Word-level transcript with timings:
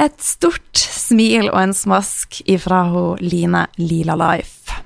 Et 0.00 0.22
stort 0.24 0.80
smil 0.80 1.50
og 1.50 1.58
en 1.60 1.74
smask 1.76 2.38
ifra 2.48 2.86
ho 2.88 3.02
Line 3.20 3.66
Lila 3.76 4.14
Life. 4.16 4.78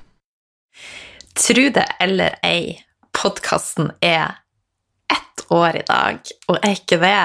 Tru 1.39 1.69
det 1.71 1.85
eller 2.03 2.35
ei, 2.43 2.73
podkasten 3.15 3.93
er 4.03 4.41
ett 5.07 5.45
år 5.55 5.79
i 5.79 5.85
dag, 5.87 6.19
og 6.49 6.59
er 6.59 6.75
ikke 6.75 6.99
det 6.99 7.15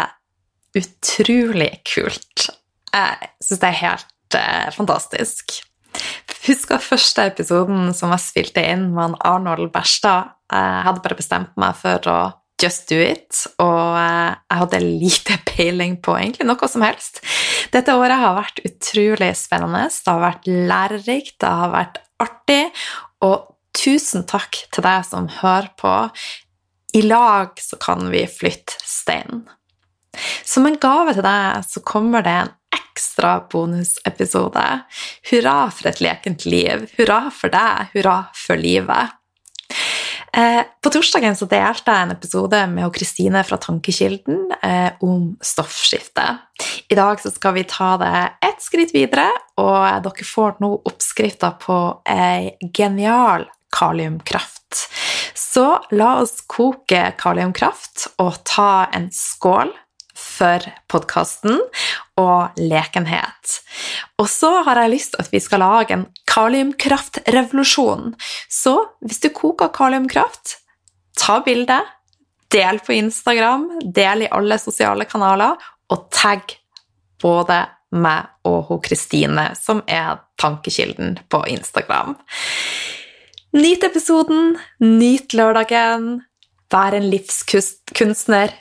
utrolig 0.78 1.70
kult? 1.90 2.46
Jeg 2.94 3.30
syns 3.42 3.62
det 3.64 3.70
er 3.72 3.80
helt 3.80 4.38
eh, 4.38 4.70
fantastisk. 4.76 5.58
Husker 6.46 6.78
første 6.82 7.26
episoden 7.26 7.90
som 7.96 8.14
jeg 8.14 8.22
spilte 8.22 8.62
inn 8.70 8.92
med 8.94 9.18
Arnold 9.26 9.72
Berstad. 9.74 10.36
Jeg 10.50 10.84
hadde 10.86 11.02
bare 11.02 11.18
bestemt 11.18 11.58
meg 11.58 11.74
for 11.78 12.06
å 12.10 12.20
just 12.60 12.88
do 12.90 12.98
it, 13.00 13.44
og 13.62 13.96
eh, 13.98 14.34
jeg 14.34 14.60
hadde 14.62 14.82
lite 14.84 15.38
peiling 15.50 15.96
på 16.02 16.16
egentlig 16.18 16.48
noe 16.48 16.70
som 16.70 16.84
helst. 16.84 17.22
Dette 17.74 17.96
året 17.96 18.20
har 18.20 18.36
vært 18.38 18.62
utrolig 18.66 19.32
spennende, 19.38 19.86
det 19.90 20.12
har 20.12 20.24
vært 20.24 20.50
lærerikt, 20.50 21.38
det 21.42 21.54
har 21.62 21.74
vært 21.74 22.02
artig, 22.20 22.62
og 23.24 23.56
tusen 23.76 24.26
takk 24.28 24.62
til 24.74 24.84
deg 24.86 25.06
som 25.08 25.30
hører 25.40 25.72
på. 25.80 25.94
I 26.98 27.04
lag 27.06 27.60
så 27.62 27.78
kan 27.80 28.08
vi 28.10 28.24
flytte 28.26 28.80
steinen. 28.82 29.44
Som 30.44 30.66
en 30.66 30.78
gave 30.82 31.14
til 31.14 31.22
deg 31.22 31.68
så 31.70 31.82
kommer 31.86 32.24
det 32.26 32.32
en 32.34 32.50
ekstra 32.74 33.36
bonusepisode. 33.52 34.64
Hurra 35.30 35.56
for 35.70 35.90
et 35.92 36.02
lekent 36.02 36.44
liv. 36.50 36.88
Hurra 36.98 37.22
for 37.34 37.52
deg. 37.54 37.94
Hurra 37.94 38.18
for 38.34 38.58
livet. 38.58 39.19
Eh, 40.32 40.62
på 40.82 40.90
torsdagen 40.94 41.34
så 41.36 41.48
delte 41.50 41.90
jeg 41.90 42.06
en 42.06 42.14
episode 42.14 42.60
med 42.70 42.92
Kristine 42.94 43.42
fra 43.46 43.58
Tankekilden 43.58 44.52
eh, 44.62 44.92
om 45.02 45.32
stoffskifte. 45.42 46.26
I 46.90 46.98
dag 46.98 47.20
så 47.22 47.32
skal 47.34 47.56
vi 47.56 47.66
ta 47.66 47.96
det 48.00 48.12
ett 48.46 48.62
skritt 48.62 48.94
videre, 48.94 49.26
og 49.58 50.04
dere 50.06 50.26
får 50.26 50.60
nå 50.62 50.72
oppskrifter 50.86 51.56
på 51.62 51.80
ei 52.10 52.54
genial 52.76 53.48
kaliumkraft. 53.74 54.86
Så 55.34 55.66
la 55.94 56.16
oss 56.22 56.40
koke 56.50 57.02
kaliumkraft 57.18 58.06
og 58.22 58.38
ta 58.46 58.86
en 58.94 59.10
skål 59.14 59.72
for 60.20 60.64
podkasten 60.90 61.56
og 62.20 62.60
lekenhet. 62.60 63.56
Og 64.20 64.28
så 64.30 64.50
har 64.66 64.82
jeg 64.82 64.94
lyst 64.94 65.14
til 65.14 65.24
at 65.24 65.32
vi 65.32 65.40
skal 65.42 65.64
lage 65.64 65.96
en 65.96 66.06
kaliumkraftrevolusjon. 66.30 68.14
Så 68.52 68.76
hvis 69.00 69.22
du 69.24 69.30
koker 69.34 69.72
kaliumkraft, 69.74 70.58
ta 71.18 71.40
bilde, 71.44 71.80
del 72.50 72.80
på 72.84 72.96
Instagram, 72.98 73.68
del 73.94 74.26
i 74.26 74.32
alle 74.34 74.58
sosiale 74.60 75.06
kanaler, 75.08 75.58
og 75.90 76.08
tagg 76.14 76.56
både 77.22 77.64
meg 77.90 78.30
og 78.46 78.76
Kristine, 78.86 79.50
som 79.58 79.82
er 79.90 80.20
tankekilden 80.40 81.18
på 81.30 81.42
Instagram. 81.50 82.16
Nyt 83.56 83.84
episoden, 83.84 84.58
nyt 84.78 85.34
lørdagen, 85.34 86.20
vær 86.70 86.94
en 86.94 87.08
livskunstner. 87.10 88.54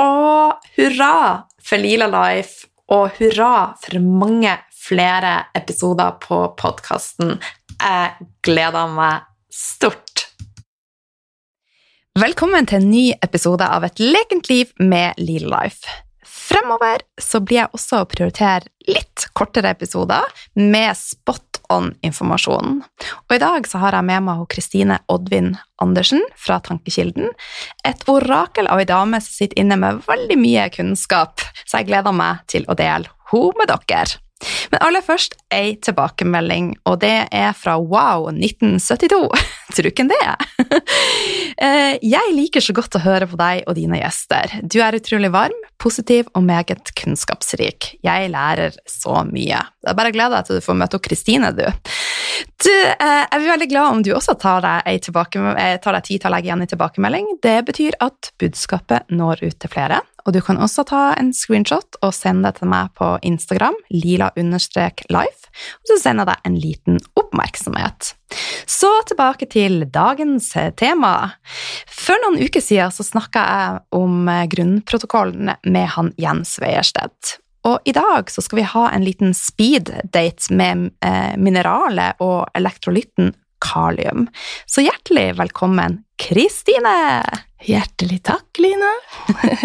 Og 0.00 0.70
hurra 0.76 1.14
for 1.62 1.78
Lila 1.82 2.08
Life, 2.10 2.66
og 2.90 3.14
hurra 3.18 3.76
for 3.82 4.00
mange 4.02 4.56
flere 4.74 5.36
episoder 5.54 6.16
på 6.22 6.42
podkasten. 6.58 7.36
Jeg 7.80 8.28
gleder 8.42 8.90
meg 8.90 9.26
stort. 9.54 10.26
Velkommen 12.18 12.66
til 12.66 12.80
en 12.80 12.90
ny 12.90 13.04
episode 13.22 13.64
av 13.64 13.86
Et 13.86 14.02
lekent 14.02 14.50
liv 14.50 14.72
med 14.82 15.18
Lila 15.22 15.60
Life. 15.60 15.86
Fremover 16.26 17.04
så 17.20 17.38
blir 17.40 17.62
jeg 17.62 17.74
også 17.76 18.02
å 18.02 18.08
prioritere 18.10 18.66
litt 18.90 19.28
kortere 19.38 19.70
episoder 19.76 20.26
med 20.58 20.98
spot 20.98 21.49
on-informasjon. 21.72 22.80
Og 23.28 23.36
i 23.36 23.40
dag 23.42 23.68
så 23.68 23.80
har 23.82 23.96
jeg 23.96 24.08
med 24.10 24.26
meg 24.26 24.46
Kristine 24.52 25.00
Oddvin 25.12 25.54
Andersen 25.82 26.22
fra 26.38 26.60
Tankekilden. 26.64 27.30
Et 27.86 28.08
orakel 28.10 28.68
av 28.70 28.82
ei 28.82 28.88
dame 28.88 29.20
som 29.22 29.36
sitter 29.36 29.62
inne 29.62 29.78
med 29.80 30.02
veldig 30.08 30.38
mye 30.40 30.68
kunnskap, 30.74 31.44
så 31.64 31.80
jeg 31.80 31.92
gleder 31.92 32.16
meg 32.16 32.44
til 32.50 32.66
å 32.68 32.78
dele 32.78 33.10
henne 33.30 33.60
med 33.60 33.70
dere. 33.70 34.18
Men 34.72 34.82
aller 34.84 35.04
først 35.04 35.36
ei 35.52 35.74
tilbakemelding, 35.82 36.72
og 36.88 37.00
det 37.04 37.28
er 37.34 37.52
fra 37.56 37.76
Wow 37.80 38.30
1972. 38.32 39.20
Tror 39.76 39.90
ikke 39.92 40.08
det? 40.10 40.24
Eh, 41.60 41.98
jeg 42.00 42.32
liker 42.32 42.62
så 42.64 42.72
godt 42.72 42.94
å 42.96 43.02
høre 43.04 43.26
på 43.28 43.36
deg 43.36 43.66
og 43.68 43.74
dine 43.76 43.98
gjester. 43.98 44.54
Du 44.64 44.78
er 44.80 44.96
utrolig 44.96 45.28
varm, 45.34 45.56
positiv 45.82 46.30
og 46.32 46.46
meget 46.46 46.88
kunnskapsrik. 46.96 47.90
Jeg 48.06 48.30
lærer 48.32 48.78
så 48.88 49.18
mye. 49.28 49.58
Det 49.82 49.92
er 49.92 49.98
bare 49.98 50.08
å 50.08 50.14
glede 50.14 50.38
deg 50.38 50.48
til 50.48 50.56
du 50.56 50.64
får 50.64 50.78
møte 50.80 51.02
Kristine, 51.04 51.50
du. 51.52 51.66
Du, 52.64 52.72
eh, 52.72 52.96
jeg 52.96 53.28
er 53.36 53.44
veldig 53.44 53.68
glad 53.74 53.90
om 53.98 54.00
du 54.06 54.14
også 54.16 54.38
tar 54.40 54.64
deg, 54.64 54.88
eh, 54.88 55.76
tar 55.84 55.98
deg 55.98 56.08
tid 56.08 56.22
til 56.22 56.30
å 56.30 56.32
legge 56.32 56.48
igjen 56.48 56.64
en 56.64 56.72
tilbakemelding. 56.72 57.28
Det 57.42 57.58
betyr 57.68 58.00
at 58.00 58.32
budskapet 58.40 59.12
når 59.12 59.44
ut 59.44 59.60
til 59.60 59.72
flere. 59.76 60.00
Og 60.26 60.34
du 60.36 60.40
kan 60.44 60.60
også 60.60 60.84
ta 60.88 61.02
en 61.18 61.32
screenshot 61.36 61.98
og 62.04 62.14
sende 62.16 62.48
det 62.48 62.60
til 62.60 62.70
meg 62.72 62.92
på 62.98 63.12
Instagram, 63.26 63.76
lila-life, 63.90 65.50
og 65.50 65.90
så 65.90 65.98
sender 66.00 66.24
jeg 66.24 66.30
deg 66.30 66.48
en 66.48 66.58
liten 66.60 67.00
oppmerksomhet. 67.20 68.14
Så 68.70 68.90
tilbake 69.08 69.48
til 69.50 69.84
dagens 69.90 70.52
tema. 70.78 71.14
For 71.90 72.20
noen 72.22 72.40
uker 72.40 72.62
siden 72.62 72.94
så 72.94 73.06
snakka 73.06 73.44
jeg 73.50 73.84
om 73.96 74.30
grunnprotokollen 74.52 75.54
med 75.66 75.94
han 75.96 76.12
Jens 76.20 76.58
Weierstedt. 76.62 77.38
Og 77.68 77.84
i 77.84 77.92
dag 77.92 78.30
så 78.32 78.40
skal 78.44 78.62
vi 78.62 78.68
ha 78.72 78.86
en 78.88 79.04
liten 79.04 79.34
speed-date 79.36 80.54
med 80.56 80.90
eh, 81.04 81.36
mineralet 81.36 82.22
og 82.24 82.48
elektrolytten 82.56 83.34
kalium. 83.70 84.26
Så 84.66 84.84
hjertelig 84.84 85.32
velkommen, 85.38 86.02
Kristine! 86.20 87.22
Hjertelig 87.60 88.22
takk, 88.24 88.56
Line. 88.56 88.90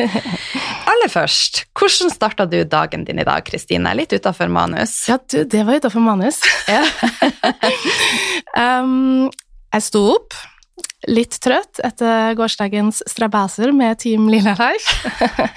Aller 0.91 1.11
først, 1.11 1.61
hvordan 1.79 2.11
starta 2.11 2.43
du 2.49 2.57
dagen 2.67 3.05
din 3.07 3.21
i 3.23 3.27
dag, 3.27 3.45
Kristine? 3.47 3.93
Litt 3.95 4.11
utafor 4.11 4.51
manus. 4.51 4.97
Ja, 5.07 5.15
du, 5.31 5.45
det 5.47 5.63
var 5.63 5.79
utafor 5.79 6.03
manus. 6.03 6.41
um, 8.59 9.31
jeg 9.71 9.87
sto 9.87 10.03
opp, 10.17 10.35
litt 11.07 11.37
trøtt 11.43 11.79
etter 11.85 12.35
gårsdagens 12.35 12.99
strabaser 13.07 13.71
med 13.75 14.01
Team 14.03 14.27
Lilla 14.31 14.57
Life. 14.59 15.07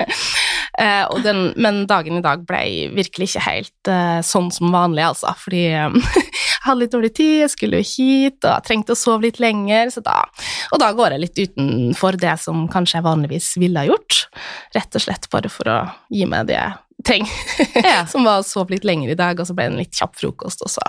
eh, 0.84 1.10
den, 1.24 1.48
men 1.56 1.84
dagen 1.90 2.20
i 2.20 2.24
dag 2.24 2.46
ble 2.46 2.62
virkelig 2.94 3.32
ikke 3.32 3.46
helt 3.48 3.90
eh, 3.90 4.20
sånn 4.22 4.52
som 4.54 4.70
vanlig, 4.74 5.08
altså. 5.10 5.34
Fordi 5.42 5.64
eh, 5.74 6.14
hadde 6.64 6.82
litt 6.82 6.94
dårlig 6.94 7.12
tid, 7.18 7.34
jeg 7.44 7.52
skulle 7.52 7.80
jo 7.80 7.88
hit, 7.88 8.38
og 8.42 8.50
jeg 8.50 8.66
trengte 8.66 8.94
å 8.94 8.98
sove 8.98 9.28
litt 9.28 9.40
lenger. 9.42 9.92
Så 9.94 10.02
da, 10.04 10.20
og 10.72 10.82
da 10.82 10.90
går 10.96 11.14
jeg 11.14 11.24
litt 11.24 11.42
utenfor 11.44 12.18
det 12.20 12.34
som 12.42 12.66
kanskje 12.72 12.98
jeg 12.98 13.08
vanligvis 13.08 13.54
ville 13.60 13.84
ha 13.84 13.88
gjort. 13.88 14.24
Rett 14.76 14.98
og 14.98 15.04
slett 15.04 15.28
bare 15.32 15.52
for 15.52 15.72
å 15.72 15.80
gi 16.14 16.28
meg 16.28 16.50
det 16.50 16.58
jeg 16.58 16.78
trenger. 17.08 17.36
Ja. 17.82 18.00
som 18.12 18.26
var 18.26 18.42
å 18.42 18.46
sove 18.46 18.76
litt 18.76 18.88
lenger 18.88 19.14
i 19.14 19.18
dag, 19.18 19.38
og 19.38 19.48
så 19.48 19.56
ble 19.56 19.68
det 19.68 19.76
en 19.76 19.82
litt 19.82 19.94
kjapp 19.98 20.18
frokost 20.18 20.64
også. 20.66 20.84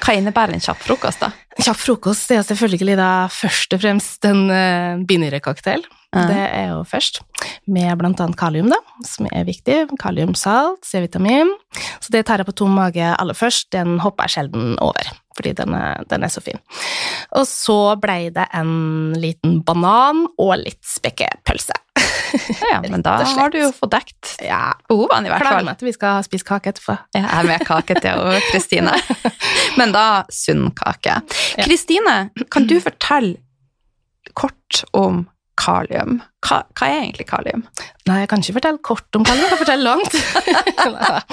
Hva 0.00 0.14
innebærer 0.16 0.56
en 0.56 0.62
kjapp 0.62 0.80
frokost, 0.82 1.22
da? 1.22 1.32
Kjapp 1.60 1.78
frokost 1.78 2.30
er 2.32 2.44
selvfølgelig 2.46 2.96
da 2.98 3.10
først 3.32 3.74
og 3.76 3.82
fremst 3.82 4.24
en 4.28 4.46
uh, 4.48 5.02
binyrcocktail. 5.08 5.84
Ja. 6.12 6.26
Det 6.28 6.40
er 6.44 6.66
jo 6.74 6.80
først, 6.84 7.22
med 7.72 7.88
annet 8.04 8.36
kalium, 8.36 8.68
da, 8.68 8.76
som 9.08 9.28
er 9.32 9.46
viktig. 9.48 9.78
Kalium, 10.00 10.34
salt, 10.36 10.84
C-vitamin. 10.84 11.54
Så 12.04 12.12
det 12.12 12.26
tar 12.28 12.42
jeg 12.42 12.48
på 12.50 12.56
tom 12.60 12.74
mage 12.76 13.14
aller 13.16 13.36
først. 13.36 13.70
Den 13.72 13.96
hopper 14.02 14.28
jeg 14.28 14.36
sjelden 14.36 14.74
over, 14.84 15.08
fordi 15.38 15.54
den 15.56 15.72
er, 15.78 16.04
den 16.10 16.26
er 16.26 16.32
så 16.32 16.44
fin. 16.44 16.60
Og 17.32 17.48
så 17.48 17.96
blei 18.00 18.28
det 18.34 18.44
en 18.52 19.16
liten 19.16 19.62
banan 19.64 20.26
og 20.36 20.58
litt 20.60 20.82
spekepølse. 20.84 21.80
Ja, 22.70 22.78
men 22.88 23.02
da 23.04 23.18
har 23.28 23.50
du 23.52 23.58
jo 23.60 23.68
fått 23.76 23.92
dekt 23.92 24.30
Ja, 24.42 24.72
behovene, 24.88 25.28
i 25.28 25.32
hvert 25.32 25.44
fall. 25.44 25.66
meg 25.66 25.78
til 25.80 25.90
vi 25.90 25.94
skal 25.96 26.22
spise 26.26 26.46
kake 26.48 26.72
etterpå. 26.72 26.96
Jeg 27.16 27.26
er 27.28 27.48
med 27.48 27.64
kake 27.68 27.98
til 28.00 28.22
og 28.22 28.38
Kristine. 28.50 28.94
Men 29.78 29.92
da 29.94 30.06
sunn 30.32 30.70
kake. 30.78 31.18
Ja. 31.58 31.66
Kristine, 31.66 32.16
kan 32.52 32.66
du 32.70 32.78
fortelle 32.82 33.36
kort 34.38 34.82
om 34.96 35.26
kalium? 35.60 36.20
Hva, 36.42 36.62
hva 36.78 36.88
er 36.88 37.02
egentlig 37.02 37.26
kalium? 37.28 37.66
Nei, 38.08 38.22
jeg 38.22 38.30
kan 38.32 38.40
ikke 38.42 38.56
fortelle 38.56 38.80
kort 38.82 39.18
om 39.18 39.26
kalium, 39.28 39.44
jeg 39.44 39.52
kan 39.52 39.62
fortelle 39.64 39.84
langt. 39.92 40.12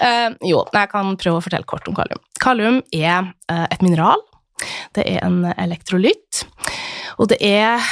Eh, 0.00 0.30
jo, 0.48 0.62
jeg 0.72 0.88
kan 0.88 1.10
prøve 1.20 1.36
å 1.36 1.42
fortelle 1.44 1.66
kort 1.68 1.84
om 1.90 1.96
kalium. 1.96 2.20
Kalium 2.40 2.78
er 2.96 3.26
eh, 3.52 3.66
et 3.68 3.82
mineral. 3.84 4.22
Det 4.96 5.04
er 5.04 5.18
en 5.26 5.42
elektrolytt. 5.60 6.46
Og 7.20 7.28
det 7.28 7.36
er, 7.44 7.82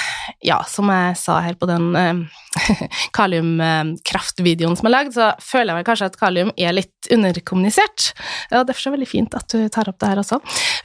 ja, 0.44 0.56
som 0.64 0.88
jeg 0.88 1.16
sa 1.20 1.38
her 1.44 1.56
på 1.60 1.68
den 1.68 1.90
eh, 2.00 2.22
kaliumkraftvideoen 3.18 4.76
som 4.78 4.88
er 4.88 4.94
lagd, 4.94 5.12
så 5.16 5.30
føler 5.42 5.72
jeg 5.72 5.78
vel 5.80 5.86
kanskje 5.88 6.08
at 6.10 6.16
kalium 6.20 6.50
er 6.56 6.74
litt 6.76 7.10
underkommunisert. 7.12 8.12
Ja, 8.52 8.62
derfor 8.64 8.80
er 8.80 8.88
det 8.88 8.94
veldig 8.96 9.08
fint 9.10 9.36
at 9.36 9.48
du 9.52 9.66
tar 9.72 9.90
opp 9.90 9.98
det 10.00 10.10
her 10.12 10.20
også. 10.22 10.38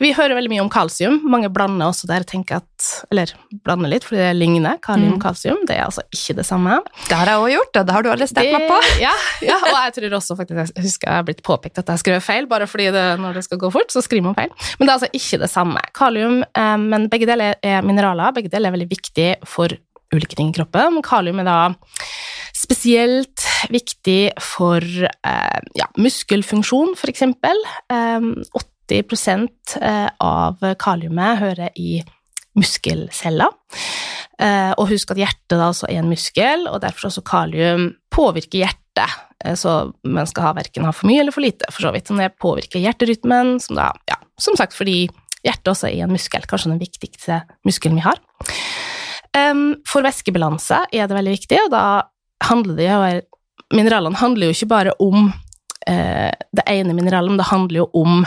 Vi 0.03 0.11
hører 0.17 0.35
veldig 0.37 0.51
mye 0.53 0.63
om 0.65 0.71
kalsium. 0.73 1.21
Mange 1.29 1.49
blander 1.53 1.89
også 1.91 2.07
der, 2.09 2.25
tenker 2.27 2.59
at, 2.61 2.89
eller 3.13 3.31
blander 3.65 3.91
litt, 3.91 4.05
fordi 4.07 4.21
det 4.21 4.33
ligner. 4.39 4.79
Kalium, 4.83 5.13
Mm. 5.13 5.19
kalsium, 5.21 5.59
det 5.67 5.75
er 5.77 5.83
altså 5.85 6.01
ikke 6.15 6.35
det 6.39 6.45
samme. 6.47 6.77
Det 7.07 7.15
har 7.17 7.29
jeg 7.29 7.41
òg 7.43 7.51
gjort, 7.53 7.77
og 7.81 7.85
det 7.87 7.93
har 7.95 8.03
du 8.05 8.09
aldri 8.09 8.27
stert 8.27 8.51
meg 8.53 8.67
på. 8.69 8.77
Ja, 9.03 9.11
ja, 9.49 9.57
og 9.61 9.75
jeg 9.77 9.93
tror 9.97 10.15
også 10.19 10.37
faktisk 10.39 10.73
jeg 10.77 10.85
husker 10.87 11.09
jeg 11.09 11.19
har 11.19 11.25
blitt 11.27 11.43
påpekt 11.45 11.77
at 11.81 11.91
jeg 11.93 12.01
skrev 12.01 12.21
feil, 12.23 12.47
bare 12.49 12.67
fordi 12.69 12.87
det, 12.95 13.03
når 13.21 13.37
det 13.39 13.43
skal 13.47 13.59
gå 13.61 13.69
fort, 13.73 13.91
så 13.93 14.01
skriver 14.03 14.25
man 14.29 14.37
feil. 14.37 14.51
Men 14.79 14.87
det 14.87 14.91
er 14.91 14.97
altså 14.97 15.11
ikke 15.13 15.39
det 15.43 15.51
samme. 15.53 15.83
Kalium, 15.95 16.41
eh, 16.43 16.77
men 16.81 17.07
begge 17.11 17.27
deler 17.29 17.55
er 17.61 17.85
mineraler, 17.85 18.32
begge 18.35 18.51
deler 18.53 18.71
er 18.71 18.77
veldig 18.77 18.91
viktig 18.91 19.29
for 19.49 19.73
ulike 20.13 20.37
ting 20.37 20.51
i 20.51 20.55
kroppen. 20.55 21.01
Kalium 21.05 21.41
er 21.41 21.49
da 21.49 21.59
spesielt 22.53 23.45
viktig 23.73 24.33
for 24.41 24.83
eh, 24.83 25.61
ja, 25.79 25.87
muskelfunksjon, 25.99 26.93
for 26.99 27.11
eksempel. 27.11 27.57
Eh, 27.91 28.29
80 28.91 29.47
eh, 29.79 30.09
av 30.21 30.61
kaliumet 30.81 31.41
hører 31.41 31.73
i 31.79 32.01
muskelceller. 32.59 33.53
Eh, 34.41 34.71
og 34.77 34.89
husk 34.89 35.13
at 35.13 35.21
hjertet 35.21 35.57
da 35.57 35.69
også 35.69 35.89
er 35.89 36.01
en 36.01 36.11
muskel, 36.11 36.67
og 36.69 36.81
derfor 36.83 37.09
også 37.09 37.25
kalium 37.25 37.91
påvirker 38.13 38.63
hjertet. 38.63 39.17
Eh, 39.43 39.55
så 39.59 39.93
man 40.03 40.29
skal 40.29 40.49
ha 40.49 40.53
verken 40.57 40.87
ha 40.87 40.93
for 40.95 41.09
mye 41.09 41.23
eller 41.23 41.35
for 41.35 41.45
lite, 41.45 41.69
for 41.71 41.87
så 41.87 41.93
vidt. 41.95 42.09
Så 42.09 42.17
det 42.19 42.33
påvirker 42.41 42.83
hjerterytmen, 42.83 43.57
som 43.63 43.79
da, 43.79 43.91
ja, 44.09 44.19
som 44.41 44.57
sagt 44.59 44.77
fordi 44.77 45.07
hjertet 45.45 45.71
også 45.73 45.89
er 45.89 46.05
en 46.05 46.13
muskel, 46.13 46.45
kanskje 46.49 46.71
den 46.73 46.81
viktigste 46.81 47.43
muskelen 47.67 47.99
vi 47.99 48.05
har. 48.05 48.19
For 49.89 50.05
væskebalanse 50.05 50.83
er 50.93 51.07
det 51.09 51.17
veldig 51.17 51.33
viktig, 51.33 51.57
og 51.65 51.71
da 51.73 51.85
handler 52.49 52.77
det 52.77 52.89
jo 52.89 53.21
Mineralene 53.73 54.19
handler 54.19 54.49
jo 54.49 54.53
ikke 54.53 54.69
bare 54.69 54.91
om 55.01 55.31
eh, 55.89 56.29
det 56.53 56.65
ene 56.69 56.93
mineralet, 56.93 57.31
men 57.31 57.39
det 57.39 57.47
handler 57.49 57.79
jo 57.79 57.87
om 57.97 58.19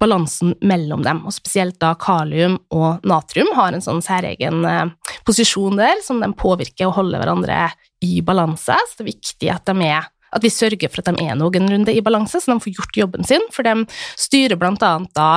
balansen 0.00 0.54
mellom 0.64 1.02
dem, 1.04 1.20
og 1.28 1.34
spesielt 1.34 1.76
da 1.82 1.92
kalium 2.00 2.56
og 2.72 3.04
natrium 3.04 3.50
har 3.58 3.76
en 3.76 3.84
sånn 3.84 4.00
særegen 4.04 4.64
eh, 4.64 4.86
posisjon 5.28 5.76
der, 5.80 6.00
som 6.04 6.22
de 6.22 6.30
påvirker 6.32 6.88
og 6.88 6.96
holder 6.96 7.20
hverandre 7.20 7.58
i 8.04 8.22
balanse, 8.24 8.72
så 8.76 8.98
det 8.98 9.04
er 9.04 9.10
viktig 9.10 9.52
at 9.52 9.68
de 9.68 9.90
er 9.90 10.08
at 10.30 10.44
vi 10.44 10.50
sørger 10.52 10.90
for 10.90 11.02
at 11.02 11.10
de 11.10 11.26
er 11.26 11.38
noenlunde 11.38 11.94
i 11.94 12.02
balanse, 12.04 12.40
så 12.40 12.52
de 12.52 12.62
får 12.62 12.76
gjort 12.78 13.00
jobben 13.02 13.26
sin, 13.26 13.46
for 13.54 13.66
de 13.66 13.86
styrer 14.20 14.60
annet 14.60 15.10
da 15.16 15.28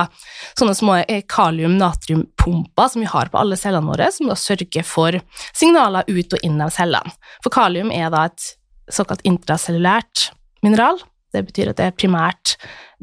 sånne 0.58 0.74
små 0.78 0.98
eh, 1.02 1.24
kalium-natrium-pumper 1.28 2.92
som 2.92 3.04
vi 3.04 3.10
har 3.10 3.30
på 3.32 3.40
alle 3.40 3.58
cellene 3.60 3.90
våre, 3.90 4.10
som 4.14 4.30
da 4.30 4.38
sørger 4.38 4.86
for 4.86 5.18
signaler 5.52 6.06
ut 6.08 6.36
og 6.36 6.46
inn 6.46 6.60
av 6.62 6.74
cellene. 6.74 7.14
For 7.42 7.54
kalium 7.54 7.90
er 7.94 8.12
da 8.14 8.28
et 8.30 8.54
såkalt 8.92 9.24
intracellulært 9.26 10.30
mineral, 10.64 11.00
det 11.34 11.42
betyr 11.48 11.72
at 11.72 11.80
det 11.80 11.94
primært 11.98 12.54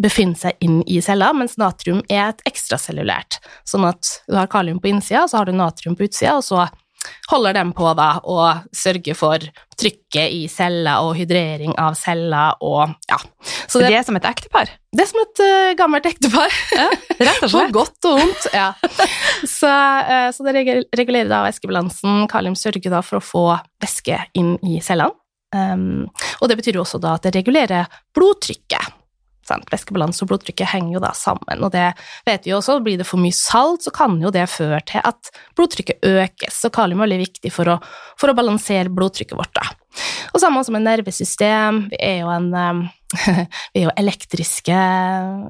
befinner 0.01 0.39
seg 0.39 0.63
inn 0.63 0.79
i 0.89 1.01
celler, 1.03 1.35
mens 1.35 1.57
natrium 1.59 1.99
er 2.07 2.29
et 2.29 2.43
ekstracellulært. 2.47 3.41
Sånn 3.67 3.85
at 3.89 4.07
du 4.29 4.37
har 4.37 4.49
kalium 4.51 4.79
på 4.81 4.89
innsida, 4.93 5.25
så 5.27 5.41
har 5.41 5.49
du 5.49 5.55
natrium 5.55 5.97
på 5.99 6.07
utsida, 6.07 6.37
og 6.39 6.45
så 6.47 6.63
holder 7.31 7.55
dem 7.57 7.71
på 7.77 7.93
da 7.97 8.09
og 8.23 8.65
sørger 8.75 9.17
for 9.17 9.43
trykket 9.79 10.33
i 10.35 10.43
celler 10.51 11.01
og 11.05 11.15
hydrering 11.17 11.73
av 11.81 11.95
celler 11.99 12.59
og 12.61 12.93
ja. 13.09 13.19
Så 13.71 13.79
Det 13.79 13.89
det, 13.89 13.97
er 14.01 14.05
som 14.05 14.19
et 14.19 14.27
ektepar, 14.27 14.69
det 14.91 15.05
er 15.05 15.09
som 15.09 15.21
et 15.23 15.41
uh, 15.45 15.71
gammelt 15.79 16.05
ektepar. 16.09 16.53
rett 16.75 17.39
og 17.39 17.47
På 17.47 17.51
slett. 17.53 17.73
godt 17.79 18.09
og 18.09 18.19
vondt, 18.19 18.47
ja. 18.53 18.69
Så, 19.47 19.71
uh, 19.71 20.29
så 20.35 20.45
det 20.47 20.55
regulerer 20.97 21.31
da 21.31 21.43
væskebalansen. 21.47 22.25
Kalium 22.31 22.57
sørger 22.59 22.91
da 22.93 23.01
for 23.05 23.21
å 23.21 23.25
få 23.25 23.45
væske 23.81 24.19
inn 24.37 24.57
i 24.67 24.81
cellene. 24.83 25.15
Um, 25.51 26.07
og 26.39 26.47
det 26.47 26.55
betyr 26.61 26.77
jo 26.79 26.85
også 26.85 26.99
da 27.03 27.17
at 27.17 27.25
det 27.25 27.33
regulerer 27.35 27.89
blodtrykket. 28.15 29.00
Sant? 29.51 29.67
Væskebalanse 29.73 30.23
og 30.25 30.31
blodtrykket 30.31 30.71
henger 30.71 30.97
jo 30.97 31.03
da 31.03 31.11
sammen, 31.17 31.65
og 31.65 31.73
det 31.75 31.91
vet 32.27 32.47
vi 32.47 32.55
også. 32.55 32.79
Blir 32.83 33.01
det 33.01 33.09
for 33.09 33.21
mye 33.21 33.35
salt, 33.35 33.85
så 33.85 33.93
kan 33.95 34.17
jo 34.23 34.31
det 34.33 34.47
føre 34.51 34.81
til 34.87 35.03
at 35.05 35.31
blodtrykket 35.59 36.07
økes, 36.07 36.63
så 36.63 36.71
kalium 36.73 37.01
er 37.01 37.09
veldig 37.09 37.21
viktig 37.25 37.53
for 37.53 37.75
å, 37.75 37.77
for 38.19 38.31
å 38.31 38.37
balansere 38.37 38.93
blodtrykket 38.93 39.37
vårt. 39.37 39.53
da. 39.59 39.69
Og 40.31 40.39
samme 40.39 40.63
som 40.63 40.75
med 40.77 40.85
nervesystem. 40.85 41.85
Vi 41.91 41.99
er 41.99 42.21
jo 42.21 42.31
en 42.31 42.89
vi 43.73 43.81
er 43.81 43.89
jo 43.89 43.93
elektriske, 43.99 44.75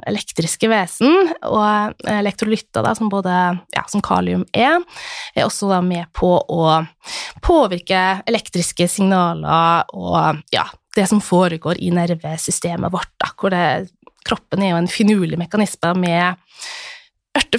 elektriske 0.10 0.70
vesen, 0.72 1.32
og 1.46 2.08
elektrolytter, 2.10 2.82
da, 2.82 2.96
som 2.98 3.12
både 3.12 3.36
ja, 3.76 3.84
som 3.92 4.02
kalium 4.02 4.48
er, 4.50 4.82
er 5.36 5.46
også 5.46 5.82
med 5.86 6.10
på 6.18 6.34
å 6.42 6.80
påvirke 7.46 8.22
elektriske 8.30 8.90
signaler 8.90 9.86
og 9.94 10.42
ja, 10.54 10.66
det 10.96 11.08
som 11.08 11.22
foregår 11.24 11.80
i 11.80 11.92
nervesystemet 11.94 12.94
vårt, 12.94 13.12
da, 13.22 13.32
hvor 13.40 13.54
det, 13.54 13.90
kroppen 14.28 14.64
er 14.64 14.74
jo 14.74 14.82
en 14.82 14.92
finurlig 14.92 15.40
mekanisme 15.40 15.94
med 15.98 16.42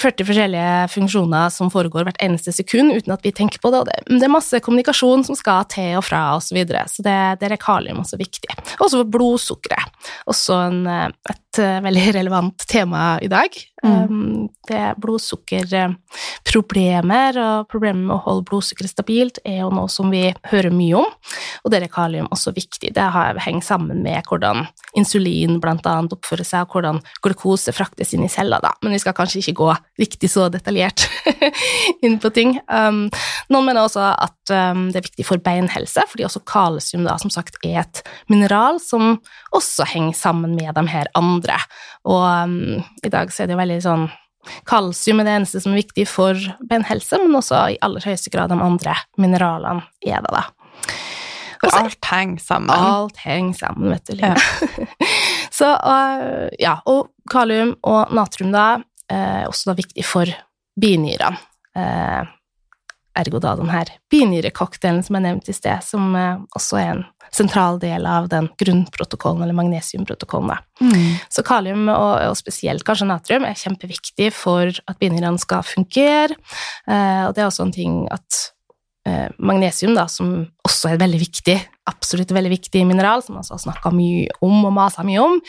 40 0.00 0.24
forskjellige 0.28 0.88
funksjoner 0.92 1.50
som 1.52 1.70
foregår 1.72 2.04
hvert 2.06 2.20
eneste 2.24 2.52
sekund 2.54 2.94
uten 2.96 3.12
at 3.12 3.24
vi 3.24 3.32
tenker 3.36 3.58
på 3.60 3.70
det, 3.72 3.78
og 3.82 3.86
det, 4.08 4.24
er 4.24 4.30
masse 4.32 4.60
kommunikasjon 4.64 5.24
som 5.26 5.36
skal 5.38 5.64
til 5.72 5.96
og 5.98 6.04
fra 6.06 6.36
og 6.36 6.42
så 6.44 6.54
videre, 6.56 6.82
så 6.88 7.02
det, 7.04 7.38
der 7.42 7.50
er 7.52 7.60
kalium 7.60 8.00
også 8.00 8.16
viktig. 8.20 8.50
Også 8.78 8.96
for 9.02 9.08
blodsukkeret, 9.16 9.86
også 10.30 10.52
en, 10.70 10.80
eh, 10.88 11.08
et 11.32 11.54
eh, 11.60 11.84
veldig 11.84 12.06
relevant 12.16 12.58
tema 12.68 13.02
i 13.20 13.28
dag. 13.32 13.50
Mm. 13.82 13.92
Um, 13.92 14.48
Det 14.62 14.94
blodsukkerproblemer 15.02 17.34
og 17.42 17.66
problemer 17.66 18.06
med 18.06 18.14
å 18.14 18.22
holde 18.22 18.46
blodsukkeret 18.46 18.86
stabilt 18.92 19.42
er 19.42 19.58
jo 19.64 19.74
noe 19.74 19.90
som 19.90 20.06
vi 20.12 20.30
hører 20.52 20.70
mye 20.70 20.94
om, 21.00 21.08
og 21.64 21.68
der 21.74 21.82
er 21.82 21.90
kalium 21.90 22.28
også 22.30 22.54
viktig. 22.54 22.94
Det 22.94 23.02
har 23.02 23.34
hengt 23.42 23.66
sammen 23.66 23.98
med 24.04 24.22
hvordan 24.30 24.70
insulin 24.94 25.58
annet 25.58 26.14
oppfører 26.14 26.46
seg, 26.46 26.62
og 26.62 26.70
hvordan 26.76 27.02
glukose 27.26 27.72
fraktes 27.74 28.14
inn 28.14 28.24
i 28.24 28.30
celler, 28.30 28.60
da. 28.62 28.70
Men 28.82 28.92
vi 28.94 28.98
skal 29.02 29.14
kanskje 29.18 29.38
ikke 29.42 29.58
gå 29.58 29.74
riktig 30.00 30.30
så 30.32 30.48
detaljert 30.52 31.04
inn 32.04 32.18
på 32.22 32.30
ting. 32.34 32.54
Um, 32.68 33.04
noen 33.52 33.68
mener 33.68 33.84
også 33.84 34.04
at 34.10 34.52
um, 34.54 34.88
det 34.92 35.00
er 35.00 35.06
viktig 35.08 35.26
for 35.28 35.42
beinhelse, 35.42 36.04
fordi 36.10 36.26
også 36.26 36.44
kalsium 36.48 37.06
da, 37.08 37.18
som 37.20 37.32
sagt 37.32 37.60
er 37.66 37.82
et 37.84 38.02
mineral 38.32 38.80
som 38.82 39.18
også 39.54 39.86
henger 39.92 40.16
sammen 40.18 40.56
med 40.58 40.74
de 40.78 40.86
her 40.92 41.10
andre. 41.18 41.60
Og 42.08 42.24
um, 42.24 42.82
i 43.04 43.12
dag 43.12 43.32
så 43.32 43.44
er 43.44 43.50
det 43.50 43.58
jo 43.58 43.62
veldig 43.64 43.80
sånn 43.84 44.10
Kalsium 44.66 45.20
er 45.22 45.28
det 45.28 45.34
eneste 45.38 45.60
som 45.62 45.70
er 45.70 45.84
viktig 45.84 46.02
for 46.10 46.34
beinhelse, 46.66 47.20
men 47.22 47.36
også 47.38 47.60
i 47.70 47.76
aller 47.86 48.02
høyeste 48.02 48.32
grad 48.34 48.50
de 48.50 48.58
andre 48.58 48.96
mineralene 49.22 49.84
er 50.02 50.24
det, 50.24 50.32
da. 50.34 50.42
For 51.62 51.78
alt 51.78 52.08
henger 52.10 52.42
sammen. 52.42 52.70
Alt 52.74 53.20
henger 53.22 53.54
sammen, 53.54 53.92
vet 53.92 54.08
du. 54.08 54.16
Line. 54.18 54.34
så 55.58 55.70
og, 55.76 56.24
ja, 56.58 56.80
og 56.90 57.12
kalium 57.30 57.76
og 57.86 58.10
natrium 58.16 58.50
da 58.54 58.66
eh, 59.12 59.42
også 59.48 59.70
da 59.70 59.78
viktig 59.78 60.04
for 60.08 60.30
binyrene. 60.80 61.36
Eh, 61.76 62.22
ergo 63.18 63.40
da 63.44 63.54
den 63.58 63.68
her 63.72 63.90
binyrecocktailen 64.12 65.02
som 65.04 65.18
jeg 65.18 65.26
nevnte 65.26 65.52
i 65.52 65.56
sted, 65.56 65.84
som 65.84 66.14
eh, 66.16 66.38
også 66.56 66.78
er 66.80 66.92
en 66.94 67.02
sentral 67.32 67.78
del 67.80 68.06
av 68.08 68.28
den 68.32 68.48
grunnprotokollen, 68.60 69.44
eller 69.44 69.56
magnesiumprotokollen. 69.56 70.64
Mm. 70.80 71.20
Så 71.32 71.44
kalium, 71.46 71.86
og, 71.92 72.14
og 72.28 72.38
spesielt 72.40 72.84
kanskje 72.88 73.08
natrium, 73.08 73.46
er 73.48 73.58
kjempeviktig 73.58 74.30
for 74.36 74.68
at 74.72 74.98
binyrene 75.00 75.40
skal 75.40 75.64
fungere. 75.66 76.36
Eh, 76.88 77.22
og 77.28 77.36
det 77.36 77.44
er 77.44 77.48
også 77.48 77.68
en 77.68 77.76
ting 77.76 78.02
at 78.12 78.42
eh, 79.08 79.28
magnesium, 79.38 79.96
da, 79.96 80.08
som 80.12 80.34
også 80.66 80.92
er 80.92 81.00
veldig 81.00 81.22
viktig, 81.22 81.56
absolutt 81.88 82.34
veldig 82.36 82.52
viktig 82.52 82.84
mineral, 82.88 83.24
som 83.24 83.36
man 83.36 83.44
også 83.44 83.56
har 83.56 83.64
snakka 83.66 83.94
mye 83.96 84.28
om 84.44 84.68
og 84.68 84.76
masa 84.76 85.04
mye 85.06 85.24
om, 85.24 85.40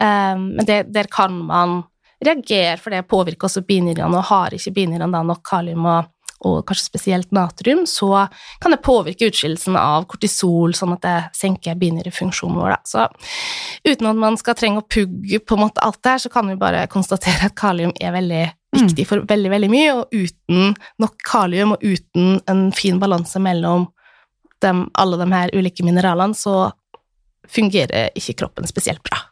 eh, 0.00 0.32
men 0.40 0.64
det, 0.68 0.86
der 0.94 1.12
kan 1.12 1.36
man 1.48 1.82
reagere, 2.24 2.76
for 2.80 2.94
det 2.94 3.06
påvirker 3.10 3.48
også 3.48 3.64
binyrene, 3.66 4.16
og 4.16 4.28
har 4.30 4.56
ikke 4.56 4.74
binyrene 4.76 5.12
da 5.12 5.24
nok 5.26 5.42
kalium 5.46 5.88
og 5.90 6.12
og 6.44 6.66
kanskje 6.68 6.90
spesielt 6.90 7.30
natrium, 7.34 7.86
så 7.88 8.26
kan 8.60 8.74
det 8.74 8.82
påvirke 8.84 9.30
utskillelsen 9.30 9.76
av 9.80 10.04
kortisol, 10.10 10.74
sånn 10.76 10.94
at 10.96 11.04
det 11.06 11.16
senker 11.36 11.78
binyrefunksjonen 11.80 12.58
vår. 12.60 12.74
Da. 12.74 12.80
Så 12.84 13.06
uten 13.88 14.10
at 14.10 14.20
man 14.20 14.36
skal 14.40 14.58
trenge 14.58 14.82
å 14.82 14.86
pugge 14.86 15.40
på 15.40 15.56
en 15.56 15.64
måte 15.64 15.84
alt 15.84 16.02
det 16.04 16.16
her, 16.16 16.24
så 16.26 16.32
kan 16.32 16.50
vi 16.50 16.58
bare 16.60 16.86
konstatere 16.92 17.48
at 17.48 17.56
kalium 17.58 17.94
er 18.00 18.14
veldig 18.16 18.44
viktig 18.76 19.06
for 19.08 19.24
veldig, 19.28 19.52
veldig 19.54 19.70
mye, 19.72 19.92
og 19.96 20.12
uten 20.12 20.74
nok 21.00 21.16
kalium 21.24 21.76
og 21.76 21.84
uten 21.84 22.40
en 22.50 22.66
fin 22.76 23.00
balanse 23.00 23.40
mellom 23.40 23.88
dem, 24.64 24.86
alle 24.96 25.16
de 25.20 25.30
her 25.32 25.52
ulike 25.56 25.84
mineralene, 25.86 26.36
så 26.36 26.68
fungerer 27.48 28.10
ikke 28.18 28.36
kroppen 28.42 28.68
spesielt 28.68 29.00
bra. 29.06 29.22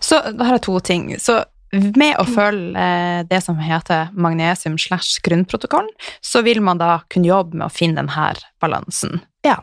Så 0.00 0.20
da 0.36 0.46
har 0.46 0.56
jeg 0.56 0.64
to 0.68 0.78
ting. 0.86 1.08
Så 1.18 1.40
med 1.72 2.18
å 2.20 2.24
følge 2.28 2.76
eh, 2.78 3.24
det 3.28 3.40
som 3.44 3.58
heter 3.60 4.12
magnesium 4.12 4.78
slash 4.80 5.22
grunnprotokollen, 5.24 5.90
så 6.20 6.42
vil 6.44 6.60
man 6.64 6.80
da 6.80 7.00
kunne 7.12 7.30
jobbe 7.30 7.58
med 7.58 7.68
å 7.68 7.72
finne 7.72 8.02
denne 8.02 8.32
balansen. 8.62 9.22
Ja. 9.42 9.56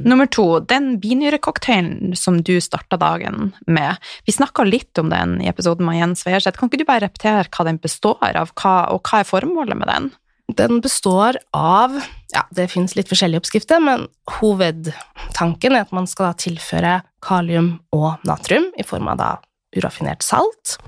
Nummer 0.00 0.26
to, 0.26 0.62
den 0.64 0.94
binyrecocktailen 1.00 2.14
som 2.16 2.38
du 2.42 2.54
starta 2.64 2.96
dagen 2.96 3.50
med. 3.66 3.98
Vi 4.24 4.32
snakka 4.32 4.64
litt 4.64 4.96
om 4.98 5.10
den 5.12 5.36
i 5.44 5.50
episoden 5.50 5.84
med 5.84 5.98
Jens 5.98 6.24
Weierseth. 6.24 6.56
Kan 6.56 6.70
ikke 6.70 6.80
du 6.80 6.88
bare 6.88 7.04
repetere 7.04 7.44
hva 7.52 7.66
den 7.68 7.80
består 7.82 8.40
av, 8.40 8.54
og 8.54 9.02
hva 9.04 9.20
er 9.20 9.28
formålet 9.28 9.76
med 9.76 9.92
den? 9.92 10.08
Den 10.56 10.80
består 10.82 11.36
av 11.54 12.00
Ja, 12.32 12.44
det 12.54 12.70
finnes 12.72 12.96
litt 12.96 13.10
forskjellige 13.10 13.42
oppskrifter, 13.42 13.82
men 13.82 14.08
hovedtanken 14.38 15.76
er 15.76 15.84
at 15.84 15.94
man 15.94 16.08
skal 16.10 16.30
da 16.30 16.40
tilføre 16.46 16.96
kalium 17.26 17.74
og 17.94 18.22
natrium 18.26 18.70
i 18.78 18.86
form 18.86 19.10
av 19.10 19.20
da 19.20 19.30
uraffinert 19.76 20.26
salt, 20.26 20.78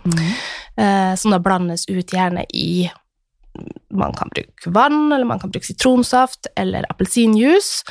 eh, 0.77 1.15
som 1.15 1.35
da 1.35 1.43
blandes 1.43 1.87
ut 1.89 2.15
gjerne 2.15 2.47
i 2.55 2.91
man 3.93 4.13
kan 4.13 4.29
bruke 4.35 4.71
vann, 4.71 5.13
eller 5.13 5.25
man 5.25 5.39
kan 5.39 5.51
bruke 5.51 5.67
sitronsaft 5.67 6.47
eller. 6.57 6.79
Eh, 6.79 6.85
appelsinjuice, 6.91 7.85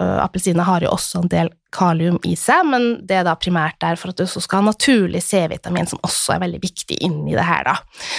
eh, 0.00 0.24
Appelsiner 0.24 0.62
har 0.62 0.82
jo 0.82 0.90
også 0.90 1.22
en 1.22 1.28
del 1.28 1.50
kalium 1.72 2.18
i 2.24 2.34
seg, 2.36 2.66
men 2.66 3.06
det 3.06 3.20
er 3.20 3.26
da 3.28 3.36
primært 3.38 3.78
der 3.80 3.98
for 4.00 4.10
at 4.10 4.18
du 4.18 4.24
også 4.24 4.42
skal 4.42 4.62
ha 4.62 4.70
naturlig 4.70 5.22
C-vitamin, 5.22 5.86
som 5.86 6.00
også 6.02 6.34
er 6.34 6.42
veldig 6.46 6.62
viktig 6.62 6.98
inni 7.04 7.36
det 7.36 7.44
her, 7.44 7.68
da. 7.68 7.76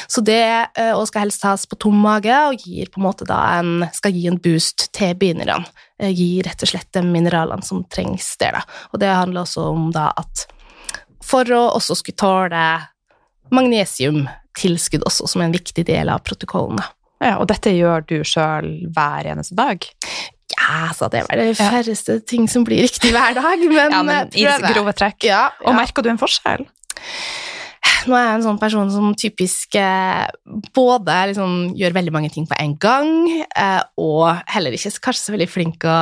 Så 0.08 0.24
det 0.24 0.44
eh, 0.78 1.06
skal 1.10 1.26
helst 1.26 1.44
tas 1.44 1.66
på 1.68 1.80
tom 1.82 2.00
mage 2.00 2.38
og 2.48 2.64
gir 2.64 2.94
på 2.94 3.02
en 3.02 3.08
måte 3.10 3.28
da 3.28 3.42
en, 3.60 3.90
skal 3.94 4.16
gi 4.16 4.28
en 4.30 4.40
boost 4.40 4.88
til 4.96 5.18
begynnerne. 5.20 5.66
Eh, 6.00 6.14
Gir 6.16 6.48
rett 6.48 6.64
og 6.64 6.72
slett 6.72 6.94
de 6.96 7.04
mineralene 7.04 7.66
som 7.66 7.84
trengs 7.92 8.32
der, 8.40 8.62
da. 8.62 8.80
Og 8.94 9.04
det 9.04 9.12
handler 9.12 9.44
også 9.44 9.68
om 9.74 9.90
da 9.96 10.12
at 10.16 10.48
for 11.26 11.50
å 11.56 11.66
også 11.76 11.98
skulle 12.00 12.20
tåle 12.20 12.64
magnesiumtilskudd 13.56 15.06
også, 15.08 15.28
som 15.30 15.42
er 15.42 15.50
en 15.50 15.56
viktig 15.58 15.86
del 15.88 16.12
av 16.14 16.24
protokollen. 16.26 16.82
Ja, 17.20 17.36
og 17.42 17.50
dette 17.52 17.74
gjør 17.76 18.06
du 18.08 18.20
sjøl 18.28 18.70
hver 18.96 19.28
eneste 19.34 19.58
dag? 19.58 19.84
Ja, 20.56 20.90
så 20.96 21.10
det 21.12 21.26
er 21.26 21.40
det 21.40 21.58
færreste 21.58 22.16
færreste 22.16 22.18
ting 22.30 22.48
som 22.52 22.64
blir 22.68 22.82
riktig 22.86 23.12
hver 23.14 23.36
dag, 23.38 23.62
men, 23.66 23.92
Ja, 23.94 24.02
men 24.06 24.32
i 24.34 24.46
eh, 24.48 24.66
grove 24.74 24.94
trekk. 24.98 25.28
Ja, 25.28 25.50
Og 25.66 25.76
merker 25.78 26.06
du 26.06 26.10
en 26.12 26.22
forskjell? 26.22 26.66
Nå 28.08 28.16
er 28.16 28.26
jeg 28.26 28.38
en 28.38 28.46
sånn 28.46 28.60
person 28.62 28.90
som 28.92 29.12
typisk 29.20 29.76
eh, 29.80 30.26
både 30.76 31.18
liksom, 31.32 31.76
gjør 31.80 31.96
veldig 32.00 32.14
mange 32.16 32.32
ting 32.34 32.48
på 32.48 32.58
en 32.60 32.76
gang, 32.80 33.12
eh, 33.52 33.82
og 34.00 34.40
heller 34.52 34.76
ikke 34.76 34.94
kanskje 35.10 35.26
så 35.26 35.36
veldig 35.36 35.50
flink 35.52 35.88
å 35.88 36.00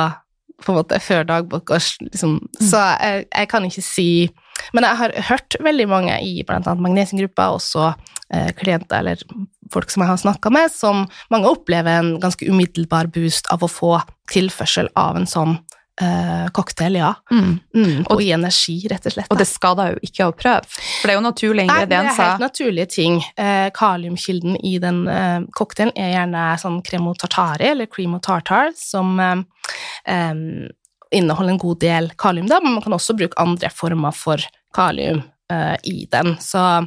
på 0.58 0.72
en 0.72 0.78
måte 0.80 0.98
før 1.02 1.26
dagbok. 1.26 1.70
Liksom, 2.02 2.38
Så 2.58 2.80
jeg, 2.98 3.26
jeg 3.30 3.50
kan 3.50 3.66
ikke 3.66 3.84
si 3.84 4.08
Men 4.72 4.86
jeg 4.86 5.00
har 5.02 5.16
hørt 5.30 5.58
veldig 5.64 5.88
mange 5.90 6.18
i 6.24 6.42
annet 6.46 6.84
magnesiumgruppa, 6.84 7.50
også 7.56 7.92
eh, 8.34 8.50
klienter 8.58 9.02
eller 9.02 9.24
folk 9.72 9.90
som 9.92 10.04
jeg 10.04 10.12
har 10.12 10.20
snakka 10.20 10.52
med, 10.54 10.72
som 10.72 11.06
mange 11.32 11.50
opplever 11.50 12.00
en 12.00 12.14
ganske 12.22 12.46
umiddelbar 12.48 13.10
boost 13.14 13.50
av 13.52 13.64
å 13.64 13.70
få 13.70 13.98
tilførsel 14.32 14.90
av 14.98 15.18
en 15.18 15.28
sånn 15.28 15.56
eh, 16.00 16.46
cocktail, 16.56 16.98
ja. 17.00 17.12
Mm, 17.30 18.06
og 18.08 18.22
i 18.22 18.30
energi, 18.34 18.78
rett 18.90 19.08
og 19.08 19.14
slett. 19.14 19.30
Og 19.32 19.40
det 19.40 19.48
skader 19.50 19.94
jo 19.94 20.02
ikke 20.08 20.28
å 20.30 20.34
prøve, 20.36 20.64
for 20.68 21.08
det 21.08 21.14
er 21.14 21.18
jo 21.18 21.24
naturlige 21.26 21.70
Nei, 21.70 21.84
det 21.90 22.00
er 22.00 22.10
helt 22.12 22.44
naturlige 22.44 22.88
ting. 22.94 23.20
Eh, 23.36 23.68
kaliumkilden 23.76 24.58
i 24.64 24.76
den 24.82 25.04
eh, 25.12 25.38
cocktailen 25.58 25.94
er 25.96 26.14
gjerne 26.14 26.48
sånn 26.62 26.82
cremo 26.86 27.14
tartare, 27.18 27.72
eller 27.74 27.90
cream 27.90 28.16
of 28.18 28.24
tartar, 28.26 28.72
som 28.78 29.16
eh, 31.12 31.18
em, 31.18 31.24
inneholder 31.24 31.52
en 31.52 31.58
god 31.58 31.80
del 31.80 32.10
kalium, 32.16 32.46
da, 32.48 32.60
men 32.60 32.72
man 32.74 32.82
kan 32.82 32.92
også 32.92 33.16
bruke 33.16 33.38
andre 33.38 33.70
former 33.70 34.12
for 34.12 34.38
kalium 34.74 35.22
eh, 35.50 35.76
i 35.84 36.06
den. 36.10 36.36
Så, 36.40 36.86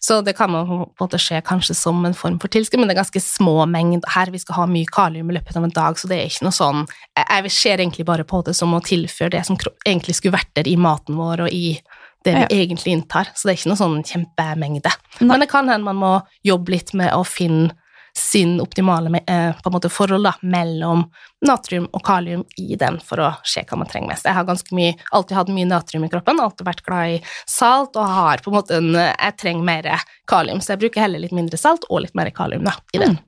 så 0.00 0.20
det 0.22 0.36
kan 0.36 0.50
man 0.50 0.66
på 0.66 0.74
en 0.82 0.90
måte 1.00 1.18
skje 1.18 1.40
kanskje 1.42 1.74
som 1.74 2.04
en 2.04 2.14
form 2.14 2.38
for 2.40 2.48
tilskudd, 2.48 2.78
men 2.80 2.88
det 2.88 2.96
er 2.96 3.02
ganske 3.02 3.20
små 3.24 3.66
mengder 3.66 4.08
her. 4.14 4.30
Vi 4.30 4.38
skal 4.38 4.54
ha 4.54 4.66
mye 4.66 4.86
kalium 4.92 5.30
i 5.30 5.34
løpet 5.38 5.56
av 5.56 5.64
en 5.64 5.70
dag, 5.70 5.98
så 5.98 6.08
det 6.10 6.18
er 6.20 6.28
ikke 6.30 6.44
noe 6.48 6.52
sånn 6.56 6.86
jeg 7.16 7.50
ser 7.50 7.78
egentlig 7.80 8.06
bare 8.06 8.24
på 8.24 8.42
det 8.44 8.54
som 8.56 8.72
å 8.74 8.82
tilføre 8.84 9.30
det 9.30 9.46
som 9.46 9.56
egentlig 9.86 10.16
skulle 10.16 10.36
vært 10.36 10.52
der 10.54 10.68
i 10.68 10.76
maten 10.76 11.16
vår 11.16 11.46
og 11.46 11.52
i 11.52 11.78
det 12.24 12.34
vi 12.36 12.40
Ja. 12.42 12.46
egentlig 12.62 12.92
inntar. 12.92 13.26
Så 13.34 13.48
det 13.48 13.52
er 13.52 13.56
ikke 13.58 13.70
noe 13.72 13.80
sånn 13.80 14.04
kjempemengde. 14.06 14.92
Nei. 15.20 15.26
Men 15.26 15.40
det 15.40 15.48
kan 15.50 15.68
hende 15.68 15.84
man 15.84 15.96
må 15.98 16.22
jobbe 16.46 16.70
litt 16.70 16.92
med 16.94 17.10
å 17.12 17.24
finne 17.26 17.72
sin 18.18 18.60
optimale 18.60 19.20
eh, 19.26 19.54
måte 19.72 19.88
forhold 19.88 20.26
da, 20.26 20.34
mellom 20.42 21.06
natrium 21.46 21.88
og 21.92 22.04
kalium 22.04 22.44
i 22.60 22.76
den 22.76 22.98
for 23.00 23.22
å 23.24 23.30
se 23.48 23.64
hva 23.68 23.78
man 23.80 23.88
trenger 23.88 24.12
mest. 24.12 24.28
Jeg 24.28 24.36
har 24.36 24.76
mye, 24.76 24.94
alltid 25.10 25.36
hatt 25.38 25.52
mye 25.52 25.68
natrium 25.68 26.04
i 26.04 26.12
kroppen, 26.12 26.40
alltid 26.40 26.68
vært 26.68 26.84
glad 26.86 27.16
i 27.16 27.18
salt, 27.48 27.96
og 27.96 28.14
har 28.16 28.44
på 28.44 28.52
en 28.52 28.58
måte 28.58 28.78
en 28.78 28.92
Jeg 28.94 29.36
trenger 29.40 29.64
mer 29.64 29.90
kalium, 30.28 30.60
så 30.60 30.74
jeg 30.74 30.84
bruker 30.84 31.06
heller 31.06 31.22
litt 31.24 31.36
mindre 31.36 31.60
salt 31.60 31.88
og 31.88 32.04
litt 32.04 32.16
mer 32.18 32.30
kalium 32.34 32.68
da, 32.68 32.76
i 32.92 33.00
den. 33.02 33.18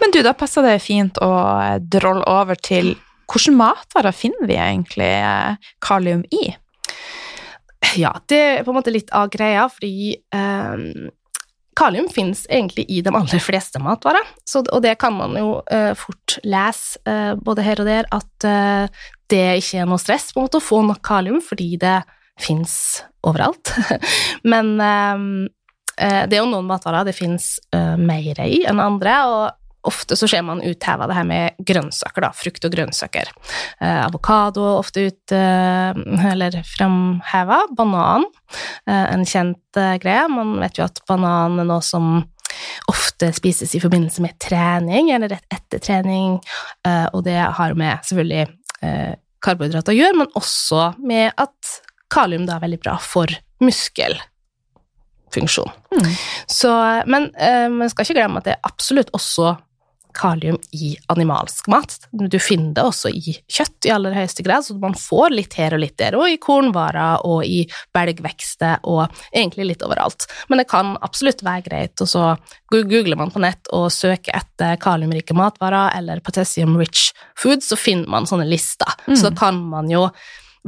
Men 0.00 0.12
du, 0.12 0.22
da 0.22 0.34
passer 0.36 0.64
det 0.64 0.78
fint 0.84 1.18
å 1.24 1.32
eh, 1.60 1.76
drolle 1.80 2.24
over 2.28 2.58
til 2.60 2.94
hvilke 3.28 3.52
matvarer 3.52 4.16
finner 4.16 4.48
vi 4.48 4.56
egentlig 4.56 5.10
eh, 5.18 5.70
kalium 5.84 6.24
i? 6.32 6.50
Ja, 7.98 8.14
det 8.26 8.38
er 8.38 8.64
på 8.66 8.72
en 8.72 8.78
måte 8.80 8.92
litt 8.92 9.10
av 9.14 9.28
greia, 9.32 9.68
fordi 9.70 10.16
eh, 10.16 10.72
kalium 11.78 12.08
finnes 12.12 12.44
egentlig 12.50 12.84
i 12.90 13.00
de 13.04 13.12
aller 13.14 13.42
fleste 13.42 13.80
matvarer, 13.82 14.26
så, 14.48 14.64
og 14.66 14.82
det 14.84 14.96
kan 15.00 15.14
man 15.16 15.36
jo 15.38 15.58
eh, 15.72 15.92
fort 15.98 16.38
lese 16.44 17.00
eh, 17.08 17.34
både 17.38 17.64
her 17.66 17.82
og 17.82 17.88
der, 17.88 18.08
at 18.14 18.48
eh, 18.48 19.04
det 19.30 19.44
ikke 19.60 19.82
er 19.82 19.90
noe 19.90 20.02
stress 20.02 20.32
på 20.32 20.40
en 20.40 20.48
måte 20.48 20.60
å 20.60 20.64
få 20.64 20.82
nok 20.86 21.02
kalium, 21.06 21.40
fordi 21.44 21.76
det 21.80 22.00
finnes 22.38 22.74
overalt. 23.26 23.74
Men 24.52 24.74
eh, 24.82 25.24
eh, 25.98 26.22
det 26.28 26.38
er 26.38 26.42
jo 26.42 26.50
noen 26.50 26.68
matvarer 26.68 27.08
det 27.08 27.16
finnes 27.18 27.56
eh, 27.74 27.96
mer 28.00 28.42
i 28.44 28.62
enn 28.68 28.82
andre, 28.82 29.16
og 29.28 29.67
ofte 29.88 30.18
så 30.18 30.28
ser 30.30 30.44
man 30.46 30.62
utheva 30.64 31.08
det 31.08 31.18
her 31.18 31.28
med 31.28 31.58
grønnsaker, 31.66 32.26
da, 32.26 32.32
frukt 32.36 32.66
og 32.68 32.74
grønnsaker. 32.74 33.32
Eh, 33.80 34.00
avokado 34.04 34.64
ofte 34.76 35.08
ut, 35.08 35.34
eh, 35.34 36.02
eller 36.32 36.60
framheva. 36.68 37.62
Banan, 37.76 38.26
eh, 38.86 39.06
en 39.14 39.24
kjent 39.28 39.80
eh, 39.80 39.96
greie. 40.02 40.26
Man 40.32 40.58
vet 40.62 40.78
jo 40.78 40.86
at 40.86 41.02
banan 41.08 41.58
er 41.62 41.68
noe 41.68 41.84
som 41.84 42.04
ofte 42.88 43.30
spises 43.36 43.74
i 43.76 43.82
forbindelse 43.82 44.22
med 44.24 44.38
trening, 44.42 45.10
eller 45.14 45.34
rett 45.34 45.54
etter 45.54 45.82
trening, 45.84 46.38
eh, 46.86 47.06
og 47.12 47.24
det 47.26 47.38
har 47.38 47.76
med 47.78 48.08
selvfølgelig 48.08 48.44
eh, 48.86 49.12
karbohydrater 49.44 49.94
å 49.94 49.98
gjøre, 49.98 50.18
men 50.22 50.34
også 50.38 50.80
med 50.98 51.28
at 51.38 51.78
kalium 52.12 52.46
da 52.48 52.56
er 52.56 52.64
veldig 52.66 52.82
bra 52.82 52.96
for 53.02 53.26
muskelfunksjon. 53.62 55.70
Så, 56.46 56.72
men 57.10 57.22
eh, 57.36 57.68
man 57.72 57.90
skal 57.92 58.06
ikke 58.06 58.18
glemme 58.20 58.38
at 58.40 58.46
det 58.48 58.54
er 58.56 58.68
absolutt 58.68 59.10
også 59.16 59.46
kalium 60.16 60.58
i 60.72 60.94
animalsk 61.12 61.68
mat. 61.72 61.96
Du 62.12 62.38
finner 62.42 62.74
det 62.76 62.84
også 62.84 63.10
i 63.12 63.36
kjøtt 63.50 63.88
i 63.88 63.92
aller 63.94 64.16
høyeste 64.16 64.44
grad, 64.46 64.66
så 64.66 64.76
man 64.80 64.96
får 64.98 65.34
litt 65.34 65.56
her 65.58 65.76
og 65.76 65.82
litt 65.82 65.96
der, 66.00 66.16
og 66.18 66.28
i 66.30 66.38
kornvarer 66.42 67.26
og 67.28 67.44
i 67.46 67.62
belgvekster 67.96 68.84
og 68.88 69.06
egentlig 69.32 69.70
litt 69.72 69.84
overalt. 69.86 70.28
Men 70.48 70.62
det 70.62 70.68
kan 70.70 70.96
absolutt 71.04 71.44
være 71.46 71.66
greit, 71.68 72.04
og 72.04 72.10
så 72.10 72.24
googler 72.72 73.18
man 73.18 73.32
på 73.34 73.42
nett 73.42 73.70
og 73.74 73.88
søker 73.94 74.36
etter 74.38 74.80
kaliumrike 74.80 75.36
matvarer 75.36 75.94
eller 75.98 76.24
potassium 76.24 76.76
rich 76.80 77.12
food, 77.38 77.64
så 77.64 77.78
finner 77.78 78.10
man 78.10 78.28
sånne 78.28 78.48
lister. 78.48 78.90
Så 79.08 79.28
da 79.28 79.34
kan 79.38 79.60
man 79.70 79.90
jo 79.92 80.08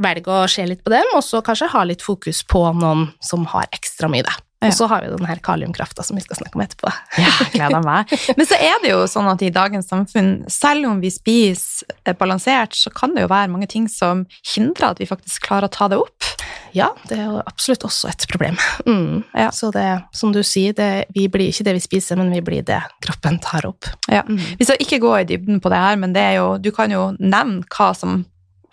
velge 0.01 0.33
å 0.33 0.47
se 0.49 0.65
litt 0.67 0.83
på 0.85 0.93
dem, 0.93 1.09
og 1.15 1.23
så 1.25 1.41
kanskje 1.45 1.71
ha 1.73 1.83
litt 1.87 2.03
fokus 2.05 2.43
på 2.47 2.63
noen 2.77 3.09
som 3.23 3.45
har 3.51 3.69
ekstra 3.75 4.09
mye 4.11 4.25
det. 4.27 4.37
Ja. 4.61 4.69
Og 4.69 4.75
så 4.77 4.85
har 4.91 5.01
vi 5.01 5.09
den 5.09 5.25
her 5.25 5.39
kaliumkrafta 5.41 6.03
som 6.05 6.19
vi 6.19 6.21
skal 6.21 6.37
snakke 6.37 6.53
om 6.53 6.61
etterpå. 6.61 6.91
Ja, 7.17 7.31
gleder 7.49 7.81
meg. 7.81 8.11
Men 8.37 8.45
så 8.45 8.59
er 8.61 8.75
det 8.83 8.91
jo 8.91 8.99
sånn 9.09 9.29
at 9.31 9.41
i 9.41 9.49
dagens 9.53 9.89
samfunn, 9.89 10.43
selv 10.53 10.85
om 10.91 10.99
vi 11.01 11.09
spiser 11.09 11.89
eh, 12.05 12.13
balansert, 12.17 12.77
så 12.77 12.91
kan 12.93 13.15
det 13.15 13.23
jo 13.25 13.31
være 13.31 13.49
mange 13.49 13.65
ting 13.71 13.87
som 13.89 14.27
hindrer 14.53 14.91
at 14.91 15.01
vi 15.01 15.09
faktisk 15.09 15.47
klarer 15.47 15.65
å 15.65 15.73
ta 15.73 15.89
det 15.89 15.97
opp. 16.03 16.29
Ja, 16.77 16.91
det 17.09 17.17
er 17.17 17.25
jo 17.31 17.39
absolutt 17.41 17.87
også 17.87 18.11
et 18.11 18.27
problem. 18.29 18.59
Mm. 18.85 19.23
Ja. 19.33 19.49
Så 19.55 19.71
det, 19.73 19.87
som 20.13 20.29
du 20.35 20.43
sier, 20.45 20.75
det, 20.77 21.07
vi 21.15 21.25
blir 21.31 21.49
ikke 21.49 21.65
det 21.65 21.75
vi 21.79 21.83
spiser, 21.83 22.19
men 22.21 22.29
vi 22.29 22.43
blir 22.45 22.61
det 22.67 22.83
kroppen 23.01 23.41
tar 23.41 23.65
opp. 23.67 23.89
Ja. 24.11 24.21
Mm. 24.29 24.39
Vi 24.59 24.67
skal 24.67 24.77
ikke 24.83 25.01
gå 25.01 25.15
i 25.17 25.25
dybden 25.31 25.57
på 25.63 25.73
det 25.73 25.81
her, 25.81 25.97
men 25.97 26.13
det 26.13 26.27
jo, 26.37 26.51
du 26.61 26.69
kan 26.75 26.93
jo 26.93 27.09
nevne 27.17 27.65
hva 27.73 27.91
som, 27.97 28.21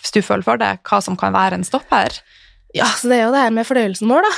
hvis 0.03 0.15
du 0.15 0.21
føler 0.21 0.45
for 0.47 0.61
det, 0.61 0.75
hva 0.85 1.01
som 1.05 1.17
kan 1.17 1.33
være 1.33 1.59
en 1.59 1.67
stopper. 1.67 2.21
Ja, 2.77 2.89
så 2.99 3.09
det 3.09 3.17
er 3.17 3.27
jo 3.27 3.33
det 3.33 3.41
her 3.47 3.55
med 3.55 3.65
fordøyelsen 3.65 4.11
vår, 4.11 4.27
da, 4.27 4.33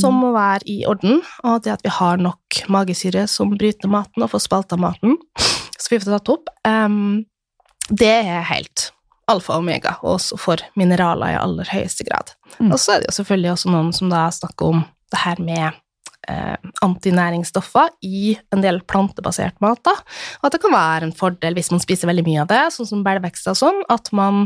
som 0.00 0.16
må 0.22 0.30
være 0.32 0.64
i 0.72 0.78
orden, 0.88 1.20
og 1.44 1.64
det 1.66 1.74
at 1.74 1.84
vi 1.84 1.92
har 1.92 2.20
nok 2.22 2.62
magesyre 2.72 3.26
som 3.28 3.52
bryter 3.52 3.92
maten 3.92 4.24
og 4.24 4.32
får 4.32 4.46
spalta 4.46 4.78
maten, 4.80 5.18
så 5.36 5.92
vi 5.92 6.00
får 6.00 6.14
tatt 6.14 6.32
opp, 6.32 6.48
um, 6.64 7.24
det 7.92 8.14
er 8.24 8.46
helt 8.48 8.88
alfa 9.28 9.56
og 9.56 9.64
omega, 9.64 9.98
og 10.02 10.16
også 10.16 10.38
for 10.40 10.64
mineraler 10.78 11.34
i 11.34 11.40
aller 11.40 11.68
høyeste 11.72 12.06
grad. 12.08 12.34
Mm. 12.58 12.72
Og 12.72 12.78
så 12.80 12.94
er 12.94 13.02
det 13.02 13.10
jo 13.10 13.18
selvfølgelig 13.18 13.52
også 13.54 13.72
noen 13.72 13.92
som 13.96 14.12
da 14.12 14.26
snakker 14.32 14.72
om 14.72 14.84
det 15.12 15.20
her 15.24 15.40
med 15.44 15.80
eh, 16.28 16.56
antinæringsstoffer 16.84 17.94
i 18.06 18.34
en 18.54 18.64
del 18.64 18.80
plantebasert 18.88 19.56
mat, 19.64 19.80
da, 19.86 19.94
og 20.40 20.48
at 20.48 20.56
det 20.56 20.62
kan 20.62 20.74
være 20.74 21.08
en 21.08 21.16
fordel 21.16 21.56
hvis 21.56 21.70
man 21.74 21.82
spiser 21.82 22.10
veldig 22.10 22.26
mye 22.26 22.42
av 22.44 22.50
det, 22.52 22.62
sånn 22.74 22.88
som 22.90 23.04
belgvekster 23.06 23.54
og 23.54 23.60
sånn, 23.60 23.80
at 23.92 24.10
man 24.16 24.44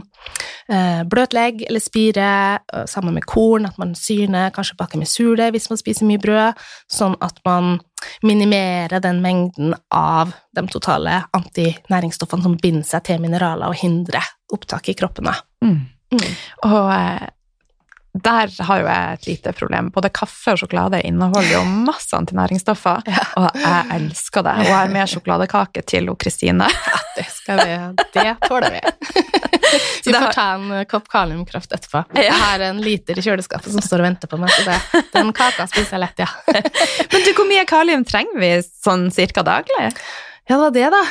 eh, 0.70 1.02
bløtlegg 1.08 1.64
eller 1.68 1.84
spire 1.84 2.30
eh, 2.58 2.86
sammen 2.90 3.16
med 3.16 3.28
korn, 3.28 3.68
at 3.68 3.78
man 3.80 3.94
syrner, 3.98 4.52
kanskje 4.54 4.78
baker 4.78 5.02
med 5.02 5.10
surdeig 5.10 5.54
hvis 5.56 5.70
man 5.72 5.80
spiser 5.80 6.08
mye 6.08 6.22
brød, 6.22 6.66
sånn 6.92 7.16
at 7.24 7.38
man 7.48 7.78
minimerer 8.22 9.02
den 9.02 9.22
mengden 9.24 9.74
av 9.94 10.34
de 10.54 10.64
totale 10.70 11.22
antinæringsstoffene 11.34 12.46
som 12.46 12.58
binder 12.60 12.86
seg 12.86 13.06
til 13.08 13.22
mineraler 13.22 13.70
og 13.70 13.80
hindrer 13.80 14.26
opptak 14.54 14.90
i 14.92 14.96
kroppen. 14.98 15.30
Mm. 15.64 15.80
Mm. 16.14 16.28
Og 16.68 16.92
eh, 16.94 17.26
der 18.16 18.50
har 18.64 18.80
jo 18.80 18.86
jeg 18.88 19.18
et 19.18 19.26
lite 19.28 19.52
problem. 19.52 19.90
Både 19.94 20.10
kaffe 20.14 20.54
og 20.54 20.62
sjokolade 20.62 21.00
inneholder 21.06 21.52
jo 21.52 21.62
masse 21.68 22.16
antinæringsstoffer, 22.16 23.04
og 23.38 23.60
jeg 23.60 23.84
elsker 23.98 24.46
det. 24.46 24.54
Og 24.62 24.70
jeg 24.70 24.74
har 24.74 24.92
med 24.92 25.12
sjokoladekake 25.12 25.84
til 25.86 26.08
Kristine. 26.16 26.48
Kristine. 26.48 26.68
Det 27.16 27.26
skal 27.34 27.60
vi, 27.66 27.76
det 28.14 28.36
tåler 28.48 28.70
vi. 28.70 28.80
Vi 30.04 30.12
får 30.14 30.32
ta 30.32 30.44
en 30.54 30.86
kopp 30.88 31.10
kaliumkraft 31.12 31.72
etterpå. 31.76 32.00
Jeg 32.16 32.32
har 32.32 32.62
en 32.70 32.78
liter 32.80 33.18
i 33.18 33.24
kjøleskapet 33.24 33.68
som 33.74 33.84
står 33.84 34.00
og 34.00 34.06
venter 34.06 34.30
på 34.30 34.38
meg, 34.40 34.52
så 34.54 34.64
det, 34.64 35.02
den 35.12 35.32
kaka 35.36 35.66
spiser 35.68 35.98
jeg 35.98 36.04
lett, 36.06 36.22
ja. 36.22 36.28
men 37.12 37.26
du, 37.26 37.30
hvor 37.36 37.48
mye 37.50 37.66
kalium 37.68 38.06
trenger 38.08 38.40
vi 38.40 38.50
sånn 38.64 39.10
cirka 39.12 39.44
daglig? 39.44 39.90
Ja, 40.48 40.56
det 40.56 40.62
var 40.62 40.72
det, 40.72 40.86
da. 40.94 41.02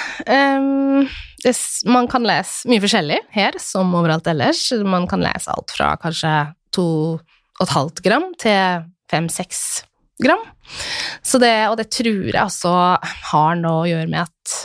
Um, 0.57 1.05
det, 1.43 1.53
man 1.85 2.09
kan 2.09 2.25
lese 2.25 2.71
mye 2.71 2.81
forskjellig 2.81 3.19
her, 3.35 3.59
som 3.61 3.93
overalt 3.99 4.25
ellers. 4.31 4.63
Man 4.81 5.05
kan 5.11 5.21
lese 5.21 5.53
alt 5.53 5.75
fra 5.77 5.91
kanskje 6.01 6.33
2,5 6.77 8.01
gram 8.05 8.31
til 8.39 8.87
5-6 9.11 9.61
gram. 10.23 10.41
Det, 11.37 11.53
og 11.69 11.77
det 11.79 11.89
tror 11.93 12.25
jeg 12.31 12.41
også 12.41 12.73
har 13.31 13.59
noe 13.59 13.83
å 13.83 13.87
gjøre 13.89 14.09
med 14.11 14.25
at 14.25 14.57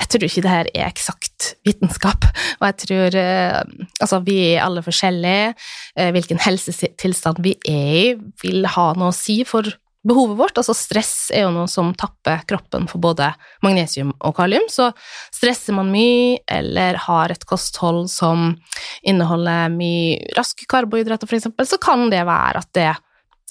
jeg 0.00 0.08
tror 0.14 0.26
ikke 0.26 0.42
det 0.44 0.52
her 0.52 0.68
er 0.72 0.86
eksakt 0.88 1.50
vitenskap, 1.68 2.24
og 2.58 2.64
jeg 2.70 2.76
tror 2.86 3.16
eh, 3.20 3.58
Altså, 4.00 4.20
vi 4.24 4.36
er 4.54 4.64
alle 4.64 4.82
forskjellige. 4.82 5.52
Eh, 5.96 6.10
hvilken 6.16 6.40
helsetilstand 6.40 7.42
vi 7.44 7.52
er 7.68 7.90
i, 7.98 8.06
vil 8.40 8.64
ha 8.74 8.86
noe 8.96 9.12
å 9.12 9.16
si 9.16 9.42
for 9.48 9.68
behovet 10.06 10.38
vårt. 10.38 10.56
Altså, 10.58 10.74
stress 10.76 11.30
er 11.34 11.44
jo 11.44 11.52
noe 11.54 11.68
som 11.70 11.92
tapper 11.98 12.44
kroppen 12.48 12.88
for 12.90 13.02
både 13.02 13.30
magnesium 13.64 14.14
og 14.18 14.34
kalium, 14.38 14.66
så 14.72 14.90
stresser 15.34 15.76
man 15.76 15.92
mye 15.92 16.40
eller 16.50 16.98
har 17.06 17.34
et 17.34 17.46
kosthold 17.48 18.08
som 18.12 18.54
inneholder 19.02 19.70
mye 19.74 20.32
raske 20.38 20.68
karbohydrater, 20.70 21.30
eksempel, 21.40 21.68
så 21.68 21.80
kan 21.82 22.08
det 22.12 22.24
være 22.28 22.64
at 22.64 22.72
det 22.76 22.90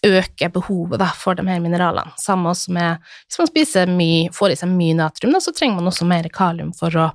øker 0.05 0.51
behovet 0.53 1.01
da, 1.01 1.09
for 1.15 1.38
de 1.38 1.45
her 1.47 1.62
mineralene. 1.63 2.13
Samme 2.19 2.53
som 2.55 2.77
med 2.77 3.09
hvis 3.27 3.39
man 3.41 3.49
spiser 3.49 3.91
mye, 3.91 4.29
får 4.35 4.53
i 4.53 4.59
seg 4.59 4.71
mye 4.71 4.97
natrium, 4.99 5.33
da, 5.35 5.41
så 5.43 5.53
trenger 5.55 5.79
man 5.79 5.91
også 5.91 6.07
mer 6.09 6.29
kalium 6.33 6.71
for 6.77 6.95
å 6.95 7.09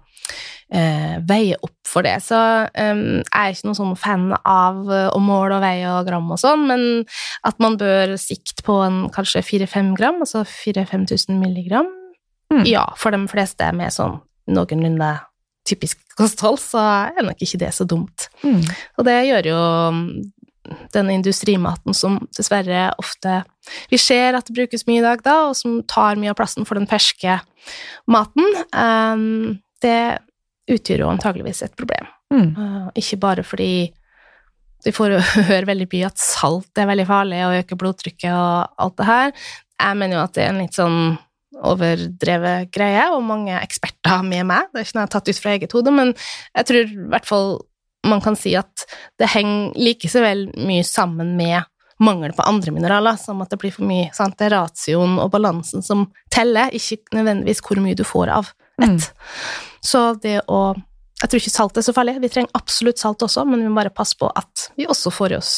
eh, 0.75 1.17
veie 1.29 1.59
opp 1.65 1.77
for 1.89 2.07
det. 2.07 2.17
Så 2.27 2.39
eh, 2.69 2.95
jeg 2.95 3.25
er 3.31 3.55
ikke 3.55 3.69
noen 3.71 3.81
sånn 3.81 3.99
fan 4.01 4.31
av 4.39 4.85
å 4.91 5.23
måle 5.23 5.59
og 5.59 5.65
veie 5.65 5.91
og 5.97 6.09
gram 6.09 6.31
og 6.35 6.41
sånn, 6.41 6.67
men 6.71 6.87
at 7.47 7.61
man 7.63 7.79
bør 7.81 8.17
sikte 8.21 8.67
på 8.67 8.81
en 8.87 9.05
kanskje 9.15 9.45
4-5 9.45 9.95
gram, 9.99 10.23
altså 10.25 10.45
4000-5000 10.49 11.41
milligram. 11.41 11.91
Mm. 12.53 12.65
Ja, 12.69 12.87
for 13.01 13.15
de 13.15 13.25
fleste 13.31 13.71
med 13.77 13.95
sånn 13.95 14.21
noenlunde 14.53 15.17
typisk 15.65 16.01
kosthold, 16.19 16.61
så 16.61 16.83
er 17.17 17.25
nok 17.25 17.41
ikke 17.43 17.61
det 17.63 17.73
så 17.75 17.87
dumt. 17.89 18.29
Mm. 18.45 18.61
Og 18.99 19.07
det 19.09 19.17
gjør 19.31 19.49
jo 19.49 19.61
mm, 20.65 20.85
den 20.97 21.11
industrimaten 21.15 21.97
som 21.97 22.19
dessverre 22.37 22.89
ofte 23.01 23.43
vi 23.91 23.99
ser 24.01 24.37
at 24.37 24.49
det 24.49 24.57
brukes 24.57 24.87
mye 24.89 25.01
i 25.01 25.05
dag, 25.05 25.23
da, 25.25 25.37
og 25.49 25.59
som 25.59 25.81
tar 25.89 26.21
mye 26.21 26.33
av 26.35 26.39
plassen 26.39 26.67
for 26.69 26.79
den 26.79 26.89
ferske 26.91 27.39
maten, 28.11 28.45
ehm, 28.77 29.59
det 29.85 30.21
utgjør 30.71 31.05
jo 31.05 31.11
antageligvis 31.13 31.63
et 31.65 31.77
problem. 31.77 32.09
Mm. 32.33 32.49
Eh, 32.53 32.89
ikke 33.01 33.21
bare 33.21 33.45
fordi 33.47 33.93
vi 34.85 34.93
får 34.93 35.19
høre 35.51 35.69
veldig 35.69 35.89
mye 35.93 36.09
at 36.11 36.21
salt 36.21 36.81
er 36.81 36.91
veldig 36.91 37.07
farlig 37.09 37.45
og 37.47 37.59
øker 37.61 37.81
blodtrykket 37.81 38.33
og 38.33 38.81
alt 38.85 38.99
det 39.01 39.09
her. 39.09 39.37
Jeg 39.81 40.01
mener 40.01 40.19
jo 40.19 40.25
at 40.25 40.35
det 40.37 40.45
er 40.45 40.53
en 40.53 40.61
litt 40.63 40.77
sånn 40.77 40.99
overdrevet 41.65 42.73
greie, 42.75 43.05
og 43.15 43.23
mange 43.25 43.55
eksperter 43.61 44.25
med 44.27 44.49
meg. 44.49 44.71
Det 44.73 44.81
er 44.81 44.89
ikke 44.89 44.97
noe 44.97 45.05
jeg 45.05 45.09
har 45.09 45.15
tatt 45.15 45.31
ut 45.31 45.41
fra 45.41 45.55
eget 45.55 45.77
hode, 45.77 45.93
men 45.95 46.11
jeg 46.17 46.69
tror 46.71 46.91
i 46.91 47.07
hvert 47.13 47.29
fall 47.29 47.49
man 48.05 48.23
kan 48.25 48.37
si 48.39 48.55
at 48.59 48.87
det 49.21 49.31
henger 49.33 49.73
like 49.81 50.11
så 50.11 50.23
vel 50.25 50.49
mye 50.55 50.85
sammen 50.87 51.35
med 51.39 51.65
mangel 52.05 52.35
på 52.35 52.43
andre 52.43 52.73
mineraler, 52.75 53.17
som 53.21 53.41
at 53.43 53.53
det 53.53 53.61
blir 53.63 53.73
for 53.75 53.87
mye. 53.89 54.11
Sant? 54.17 54.37
Det 54.39 54.49
er 54.49 54.57
ratioen 54.59 55.17
og 55.23 55.31
balansen 55.33 55.85
som 55.85 56.09
teller, 56.35 56.73
ikke 56.75 57.17
nødvendigvis 57.17 57.63
hvor 57.65 57.81
mye 57.83 57.99
du 57.99 58.05
får 58.07 58.33
av 58.35 58.53
Mm. 58.83 58.99
Så 59.81 60.15
det 60.23 60.41
å 60.51 60.75
Jeg 61.23 61.31
tror 61.31 61.41
ikke 61.41 61.51
salt 61.55 61.77
er 61.79 61.85
så 61.87 61.93
farlig. 61.95 62.17
Vi 62.21 62.29
trenger 62.29 62.59
absolutt 62.59 62.99
salt 62.99 63.23
også, 63.23 63.45
men 63.49 63.63
vi 63.63 63.69
må 63.71 63.79
bare 63.79 63.93
passe 63.95 64.17
på 64.19 64.27
at 64.29 64.65
vi 64.77 64.85
også 64.91 65.13
får 65.15 65.33
i 65.33 65.37
oss 65.39 65.53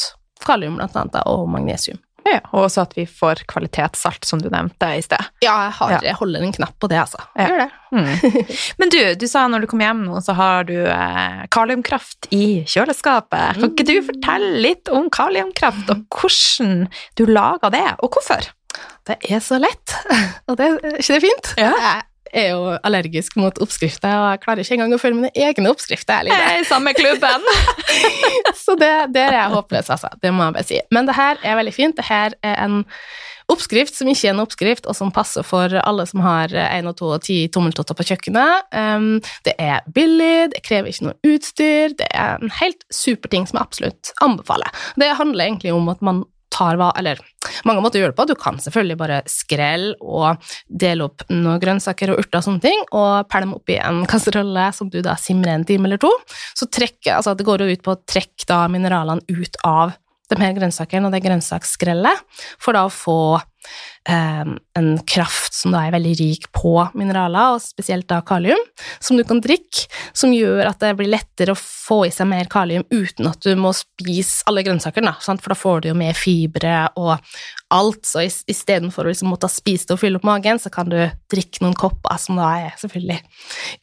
kalium, 0.45 0.77
blant 0.77 0.95
annet, 0.95 1.17
og 1.25 1.49
magnesium. 1.49 1.97
Ja, 2.27 2.41
og 2.51 2.65
også 2.65 2.83
at 2.83 2.95
vi 2.97 3.05
får 3.07 3.43
kvalitetssalt, 3.49 4.25
som 4.27 4.41
du 4.41 4.49
nevnte 4.53 4.89
i 4.97 5.03
sted. 5.05 5.21
Ja, 5.45 5.55
jeg, 5.67 5.75
har, 5.79 5.95
jeg 6.03 6.17
holder 6.19 6.43
en 6.43 6.55
knapp 6.55 6.75
på 6.81 6.89
det, 6.91 6.99
altså. 7.05 7.21
Jeg 7.37 7.53
Gjør 7.53 7.63
det. 7.63 7.69
Mm. 7.87 8.43
Men 8.81 8.91
du, 8.93 8.99
du 9.21 9.25
sa 9.31 9.45
når 9.47 9.63
du 9.63 9.69
kom 9.71 9.83
hjem 9.83 10.03
nå, 10.09 10.19
så 10.25 10.35
har 10.37 10.67
du 10.67 10.75
eh, 10.75 11.45
kaliumkraft 11.53 12.29
i 12.35 12.43
kjøleskapet. 12.67 13.61
Kan 13.61 13.71
ikke 13.71 13.87
du 13.87 13.95
fortelle 14.09 14.51
litt 14.65 14.91
om 14.91 15.07
kaliumkraft, 15.13 15.87
og 15.93 16.05
hvordan 16.11 16.87
du 17.19 17.25
lager 17.29 17.73
det, 17.73 17.87
og 18.03 18.17
hvorfor? 18.17 18.51
Det 19.07 19.15
er 19.23 19.39
så 19.43 19.59
lett, 19.61 19.95
og 20.49 20.59
det 20.59 20.67
er 20.67 20.97
ikke 20.99 21.15
det 21.15 21.23
fint? 21.23 21.53
Ja. 21.61 21.71
Jeg 21.71 22.06
er 22.33 22.49
jo 22.53 22.73
allergisk 22.87 23.37
mot 23.39 23.61
oppskrifter, 23.63 24.11
og 24.21 24.31
jeg 24.33 24.41
klarer 24.43 24.63
ikke 24.63 24.77
engang 24.77 24.95
å 24.95 24.99
følge 25.01 25.19
mine 25.21 25.31
egne 25.35 25.71
oppskrifter. 25.73 26.31
Jeg. 26.31 26.49
Er 26.51 26.63
i 26.63 26.67
samme 26.67 26.93
klubben. 26.97 27.47
Så 28.65 28.75
det, 28.79 28.91
der 29.15 29.31
er 29.31 29.41
jeg 29.41 29.55
håpløs, 29.55 29.93
altså. 29.93 30.11
Det 30.21 30.33
må 30.33 30.47
jeg 30.47 30.57
bare 30.57 30.67
si. 30.67 30.81
Men 30.91 31.09
det 31.09 31.17
her 31.17 31.39
er 31.43 31.57
veldig 31.59 31.75
fint. 31.75 31.97
Det 31.97 32.07
her 32.07 32.35
er 32.45 32.59
en 32.65 32.83
oppskrift 33.51 33.95
som 33.95 34.09
ikke 34.11 34.27
er 34.27 34.35
en 34.35 34.43
oppskrift, 34.43 34.87
og 34.89 34.95
som 34.97 35.11
passer 35.15 35.45
for 35.47 35.71
alle 35.79 36.05
som 36.09 36.23
har 36.25 36.51
én 36.51 36.89
og 36.89 36.97
to 36.99 37.11
og 37.15 37.23
ti 37.25 37.39
tommeltotter 37.53 37.95
på 37.97 38.05
kjøkkenet. 38.09 38.67
Um, 38.75 39.21
det 39.47 39.55
er 39.61 39.85
billig, 39.95 40.49
det 40.53 40.63
krever 40.67 40.91
ikke 40.91 41.07
noe 41.07 41.35
utstyr, 41.35 41.95
det 41.99 42.09
er 42.11 42.41
en 42.41 42.51
helt 42.59 42.83
super 42.93 43.31
ting 43.31 43.47
som 43.47 43.59
jeg 43.59 43.69
absolutt 43.69 44.11
anbefaler. 44.25 44.83
Det 44.99 45.13
handler 45.19 45.47
egentlig 45.47 45.75
om 45.75 45.87
at 45.93 46.03
man 46.03 46.25
tar 46.57 46.79
hva 46.79 46.89
Eller 46.97 47.21
mange 47.67 47.83
måter 47.83 47.99
å 47.99 48.05
gjøre 48.05 48.15
det 48.15 48.17
på. 48.17 48.27
Du 48.29 48.35
kan 48.39 48.57
selvfølgelig 48.61 48.97
bare 48.99 49.19
skrelle 49.29 49.93
og 50.01 50.41
dele 50.67 51.07
opp 51.07 51.23
noen 51.29 51.61
grønnsaker 51.61 52.11
og 52.13 52.23
urter 52.23 52.41
og 52.41 52.47
sånne 52.47 52.63
ting, 52.65 52.83
og 52.91 53.29
pelle 53.31 53.47
dem 53.47 53.55
oppi 53.57 53.77
en 53.79 54.03
kasserolle 54.09 54.67
som 54.75 54.91
du 54.93 54.99
da 55.05 55.15
simrer 55.21 55.55
en 55.55 55.67
time 55.67 55.89
eller 55.89 56.01
to. 56.01 56.11
Så 56.57 56.69
trekk, 56.73 56.99
altså 57.13 57.35
det 57.37 57.47
går 57.47 57.63
jo 57.63 57.77
ut 57.77 57.85
på 57.85 57.95
å 57.95 58.01
trekke 58.09 58.49
da 58.49 58.63
mineralene 58.71 59.23
ut 59.29 59.61
av 59.67 59.95
de 60.31 60.39
her 60.41 60.55
grønnsakene 60.57 61.07
og 61.07 61.13
det 61.15 61.23
grønnsaksskrellet, 61.25 62.25
for 62.59 62.75
da 62.75 62.85
å 62.87 62.93
få 62.93 63.19
eh, 63.37 64.49
en 64.79 64.89
kraft 65.07 65.55
som 65.55 65.73
da 65.73 65.85
er 65.85 65.95
veldig 65.95 66.13
rik 66.19 66.47
på 66.55 66.73
mineraler, 66.97 67.55
og 67.55 67.63
spesielt 67.63 68.07
da 68.11 68.19
kalium, 68.25 68.59
som 68.99 69.19
du 69.19 69.23
kan 69.27 69.41
drikke, 69.43 69.87
som 70.17 70.33
gjør 70.35 70.69
at 70.71 70.81
det 70.83 70.93
blir 70.99 71.11
lettere 71.13 71.55
å 71.55 71.59
få 71.59 72.03
i 72.07 72.13
seg 72.13 72.29
mer 72.29 72.49
kalium 72.51 72.85
uten 72.91 73.29
at 73.31 73.43
du 73.45 73.53
må 73.59 73.73
spise 73.75 74.43
alle 74.49 74.65
grønnsakene, 74.67 75.15
for 75.23 75.53
da 75.53 75.59
får 75.59 75.83
du 75.83 75.91
jo 75.91 75.97
mer 75.97 76.17
fibre 76.17 76.75
og 76.99 77.15
alt. 77.73 78.05
Så 78.07 78.23
istedenfor 78.25 79.05
å 79.07 79.11
liksom 79.11 79.31
måtte 79.31 79.49
spise 79.51 79.89
det 79.89 79.95
og 79.97 80.01
fylle 80.01 80.19
opp 80.19 80.27
magen, 80.27 80.59
så 80.61 80.71
kan 80.73 80.89
du 80.91 80.97
drikke 81.31 81.63
noen 81.65 81.75
kopper, 81.77 82.17
som 82.21 82.39
da 82.39 82.49
er 82.63 82.77
selvfølgelig 82.79 83.19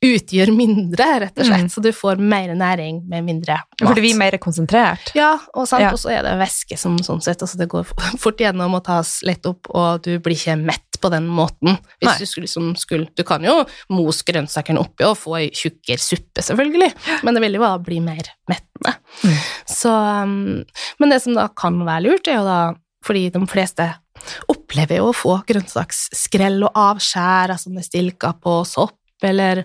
utgjør 0.05 0.53
mindre, 0.57 1.09
rett 1.27 1.39
og 1.39 1.49
slett. 1.49 1.67
Mm. 1.67 1.73
Så 1.73 1.85
du 1.85 1.91
får 1.97 2.23
mer 2.23 2.55
næring 2.59 3.03
med 3.11 3.27
mindre 3.27 3.59
mat. 3.61 3.85
Fordi 3.85 4.05
vi 4.05 4.15
er 4.15 4.21
mer 4.21 4.39
konsentrert. 4.43 5.13
Ja, 5.19 5.35
og 5.55 5.69
sant, 5.71 5.85
Ja. 5.85 5.93
og 5.93 6.01
så 6.01 6.15
er 6.15 6.23
det 6.27 6.37
væske 6.41 6.79
som 6.81 6.97
sånn 6.99 7.23
sett, 7.25 7.43
altså 7.45 7.61
det 7.61 7.69
går 7.73 7.85
fort 8.23 8.41
gjennom 8.41 8.75
og 8.79 8.85
tas 8.89 9.19
lett 9.27 9.45
opp, 9.47 9.69
og 9.75 10.03
du 10.07 10.19
blir 10.19 10.37
ikke 10.39 10.57
mett 10.61 10.81
på 11.05 11.11
den 11.13 11.27
måten. 11.29 11.77
Hvis 12.01 12.09
Nei. 12.09 12.19
du 12.23 12.27
skulle, 12.27 12.47
liksom 12.49 12.71
skulle 12.81 13.11
Du 13.17 13.25
kan 13.29 13.43
jo 13.45 13.59
mose 13.93 14.25
grønnsakene 14.25 14.81
oppi 14.81 15.05
og 15.05 15.19
få 15.21 15.37
ei 15.43 15.51
tjukkere 15.53 16.01
suppe, 16.01 16.41
selvfølgelig, 16.41 16.93
men 17.27 17.37
det 17.37 17.43
vil 17.45 17.59
jo 17.59 17.65
bare 17.65 17.83
bli 17.85 17.99
mer 18.01 18.31
mettende. 18.49 18.95
Mm. 19.25 19.37
Så 19.69 19.93
um, 19.93 20.65
Men 20.99 21.13
det 21.13 21.21
som 21.23 21.37
da 21.37 21.49
kan 21.53 21.77
være 21.85 22.07
lurt, 22.09 22.29
er 22.29 22.41
jo 22.41 22.47
da 22.49 22.59
fordi 23.05 23.29
de 23.35 23.45
fleste 23.51 23.89
opplever 24.51 25.01
jo 25.01 25.11
å 25.11 25.17
få 25.17 25.39
grønnsaksskrell 25.49 26.63
og 26.65 26.79
avskjær, 26.79 27.55
av 27.55 27.61
sånne 27.61 27.85
stilker 27.85 28.37
på 28.43 28.61
sopp, 28.69 28.99
eller 29.25 29.63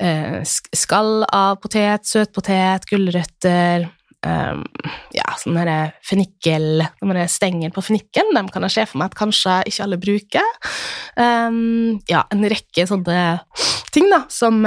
eh, 0.00 0.40
skall 0.44 1.22
av 1.28 1.58
potet, 1.62 2.04
søtpotet, 2.08 2.84
gulrøtter 2.90 3.86
um, 4.26 4.64
Ja, 5.14 5.30
sånne 5.40 5.62
her 5.62 5.94
fennikel 6.04 6.82
De 6.82 7.26
stenger 7.30 7.72
på 7.72 7.84
fennikel, 7.86 8.34
dem 8.36 8.50
kan 8.52 8.66
jeg 8.66 8.74
se 8.74 8.84
for 8.90 9.00
meg 9.00 9.12
at 9.12 9.18
kanskje 9.22 9.60
ikke 9.70 9.86
alle 9.86 10.00
bruker. 10.02 10.50
Um, 11.16 12.02
ja, 12.10 12.26
en 12.34 12.44
rekke 12.52 12.84
sånne 12.90 13.22
ting, 13.94 14.10
da, 14.12 14.24
som 14.32 14.60